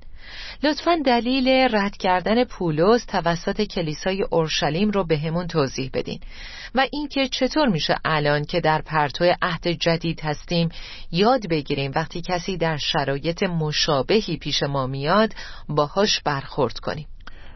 لطفا 0.63 0.99
دلیل 1.05 1.47
رد 1.75 1.97
کردن 1.97 2.43
پولس 2.43 3.05
توسط 3.05 3.61
کلیسای 3.61 4.25
اورشلیم 4.31 4.91
رو 4.91 5.03
به 5.03 5.17
همون 5.17 5.47
توضیح 5.47 5.89
بدین. 5.93 6.19
و 6.75 6.85
اینکه 6.91 7.27
چطور 7.27 7.67
میشه 7.67 7.95
الان 8.05 8.45
که 8.45 8.59
در 8.59 8.81
پرتو 8.81 9.33
عهد 9.41 9.67
جدید 9.67 10.21
هستیم 10.21 10.69
یاد 11.11 11.47
بگیریم 11.49 11.91
وقتی 11.95 12.21
کسی 12.21 12.57
در 12.57 12.77
شرایط 12.77 13.43
مشابهی 13.43 14.37
پیش 14.37 14.63
ما 14.63 14.87
میاد 14.87 15.33
باهاش 15.69 16.21
برخورد 16.21 16.79
کنیم. 16.79 17.07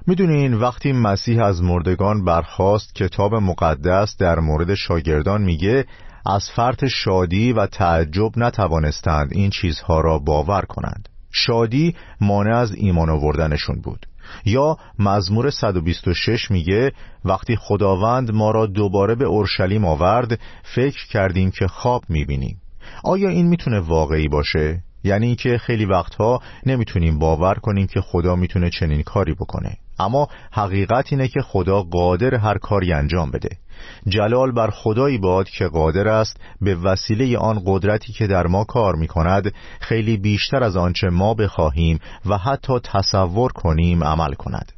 می‌دونین 0.08 0.54
وقتی 0.54 0.92
مسیح 0.92 1.44
از 1.44 1.62
مردگان 1.62 2.26
برخواست 2.26 2.96
کتاب 2.96 3.36
مقدس 3.36 4.18
در 4.18 4.40
مورد 4.40 4.76
شاگردان 4.76 5.42
میگه 5.42 5.86
از 6.26 6.50
فرط 6.56 6.86
شادی 6.86 7.54
و 7.54 7.68
تعجب 7.68 8.32
نتوانستند 8.38 9.30
این 9.32 9.50
چیزها 9.50 10.02
را 10.02 10.20
باور 10.20 10.62
کنند. 10.62 11.10
شادی 11.34 11.96
مانع 12.22 12.58
از 12.58 12.72
ایمان 12.76 13.10
آوردنشون 13.10 13.82
بود 13.82 14.06
یا 14.46 14.78
مزمور 15.00 15.50
126 15.50 16.52
میگه 16.52 16.92
وقتی 17.26 17.56
خداوند 17.56 18.32
ما 18.32 18.52
را 18.52 18.66
دوباره 18.66 19.16
به 19.16 19.26
اورشلیم 19.26 19.86
آورد 19.86 20.40
فکر 20.76 21.08
کردیم 21.08 21.52
که 21.52 21.68
خواب 21.68 22.04
می‌بینیم 22.10 22.62
آیا 23.04 23.30
این 23.30 23.48
می‌تونه 23.48 23.80
واقعی 23.80 24.28
باشه؟ 24.28 24.84
یعنی 25.04 25.28
اینکه 25.28 25.58
خیلی 25.58 25.86
وقتها 25.86 26.40
نمی‌تونیم 26.66 27.20
باور 27.20 27.56
کنیم 27.56 27.88
که 27.88 28.02
خدا 28.02 28.36
می‌تونه 28.36 28.70
چنین 28.70 29.04
کاری 29.04 29.34
بکنه. 29.34 29.78
اما 30.00 30.28
حقیقت 30.52 31.14
اینه 31.14 31.28
که 31.28 31.42
خدا 31.42 31.82
قادر 31.82 32.36
هر 32.36 32.58
کاری 32.58 32.94
انجام 32.94 33.32
بده. 33.32 33.50
جلال 34.08 34.52
بر 34.52 34.70
خدایی 34.70 35.18
باد 35.18 35.50
که 35.50 35.68
قادر 35.68 36.08
است 36.08 36.40
به 36.62 36.76
وسیله 36.76 37.38
آن 37.38 37.62
قدرتی 37.66 38.14
که 38.14 38.28
در 38.28 38.48
ما 38.48 38.64
کار 38.64 38.96
می 38.96 39.08
کند 39.08 39.54
خیلی 39.80 40.18
بیشتر 40.18 40.64
از 40.64 40.78
آنچه 40.78 41.10
ما 41.10 41.34
بخواهیم 41.34 42.00
و 42.26 42.38
حتی 42.38 42.74
تصور 42.84 43.52
کنیم 43.52 44.04
عمل 44.04 44.34
کند. 44.34 44.72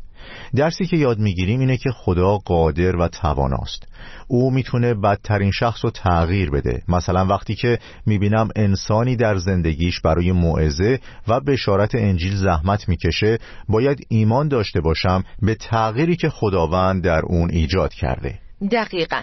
درسی 0.55 0.85
که 0.85 0.97
یاد 0.97 1.19
می‌گیریم 1.19 1.59
اینه 1.59 1.77
که 1.77 1.91
خدا 1.91 2.37
قادر 2.37 2.95
و 2.95 3.07
تواناست. 3.07 3.87
او 4.27 4.51
می‌تونه 4.51 4.93
بدترین 4.93 5.51
شخص 5.51 5.85
رو 5.85 5.91
تغییر 5.91 6.49
بده. 6.51 6.81
مثلا 6.87 7.25
وقتی 7.25 7.55
که 7.55 7.79
می‌بینم 8.05 8.49
انسانی 8.55 9.15
در 9.15 9.37
زندگیش 9.37 10.01
برای 10.01 10.31
موعظه 10.31 10.99
و 11.27 11.39
بشارت 11.39 11.95
انجیل 11.95 12.35
زحمت 12.35 12.89
می‌کشه 12.89 13.37
باید 13.69 14.07
ایمان 14.09 14.47
داشته 14.47 14.81
باشم 14.81 15.23
به 15.41 15.55
تغییری 15.55 16.15
که 16.15 16.29
خداوند 16.29 17.03
در 17.03 17.21
اون 17.25 17.49
ایجاد 17.51 17.93
کرده. 17.93 18.39
دقیقا. 18.71 19.21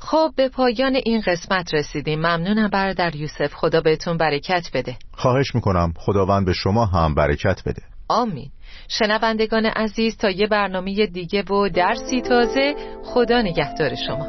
خب 0.00 0.30
به 0.36 0.48
پایان 0.48 0.96
این 1.04 1.22
قسمت 1.26 1.74
رسیدیم. 1.74 2.18
ممنونم 2.18 2.68
برادر 2.68 3.16
یوسف. 3.16 3.54
خدا 3.54 3.80
بهتون 3.80 4.16
برکت 4.16 4.70
بده. 4.74 4.96
خواهش 5.12 5.54
می‌کنم. 5.54 5.92
خداوند 5.96 6.46
به 6.46 6.52
شما 6.52 6.86
هم 6.86 7.14
برکت 7.14 7.62
بده. 7.66 7.82
آمین. 8.08 8.50
شنوندگان 8.88 9.66
عزیز 9.66 10.16
تا 10.16 10.30
یه 10.30 10.46
برنامه 10.46 11.06
دیگه 11.06 11.42
و 11.42 11.68
درسی 11.68 12.20
تازه 12.20 12.74
خدا 13.04 13.42
نگهدار 13.42 13.94
شما. 14.06 14.26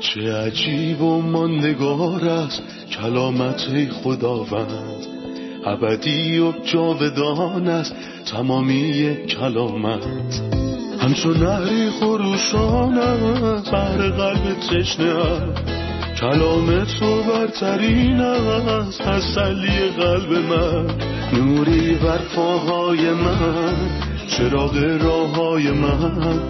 چه 0.00 0.32
عجیب 0.32 1.02
و 1.02 1.22
ماندگار 1.22 2.28
است 2.28 2.62
کلامت 3.00 3.90
خداوند. 4.02 5.06
ابدی 5.66 6.38
و 6.38 6.52
جاودان 6.52 7.68
است 7.68 7.94
تمامی 8.32 9.16
کلامت. 9.26 10.04
همچون 11.00 11.36
نهری 11.36 11.90
خروشان 11.90 12.94
بر 13.72 13.96
قلب 13.96 14.54
تشنه 14.54 15.14
کلام 16.20 16.84
تو 16.84 17.22
برترین 17.22 18.20
است 18.20 19.02
تسلی 19.02 19.88
قلب 19.88 20.32
من. 20.32 21.21
نوری 21.32 21.94
بر 21.94 22.18
پاهای 22.18 23.10
من 23.10 23.74
چراغ 24.28 24.76
راه 25.00 25.36
های 25.36 25.70
من. 25.70 26.40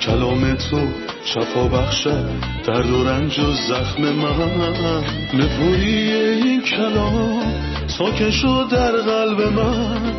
کلام 0.00 0.54
تو 0.54 0.80
شفا 1.24 1.68
بخشد 1.68 2.30
درد 2.66 2.90
و 2.90 3.04
رنج 3.04 3.38
و 3.38 3.52
زخم 3.52 4.02
من. 4.02 5.04
نپوری 5.34 6.12
این 6.12 6.62
کلام 6.62 7.54
ساکن 7.86 8.30
شد 8.30 8.66
در 8.70 8.92
قلب 8.92 9.40
من. 9.40 10.12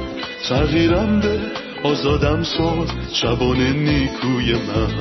تغییرم 0.50 1.20
به 1.20 1.40
آزادم 1.84 2.44
ساد 2.44 2.90
شبان 3.14 3.58
نیکوی 3.58 4.54
من. 4.54 4.92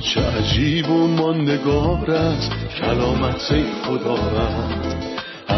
چه 0.00 0.20
عجیب 0.20 0.90
و 0.90 1.06
ماندگار 1.06 2.10
است 2.10 2.50
کلامت 2.80 3.52
خداوند 3.84 5.09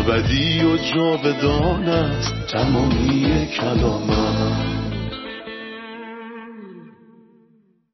ابدی 0.02 0.64
و 0.64 0.76
جاودان 0.76 1.88
است. 1.88 2.34
تمامی 2.46 3.46
کلامت 3.46 4.81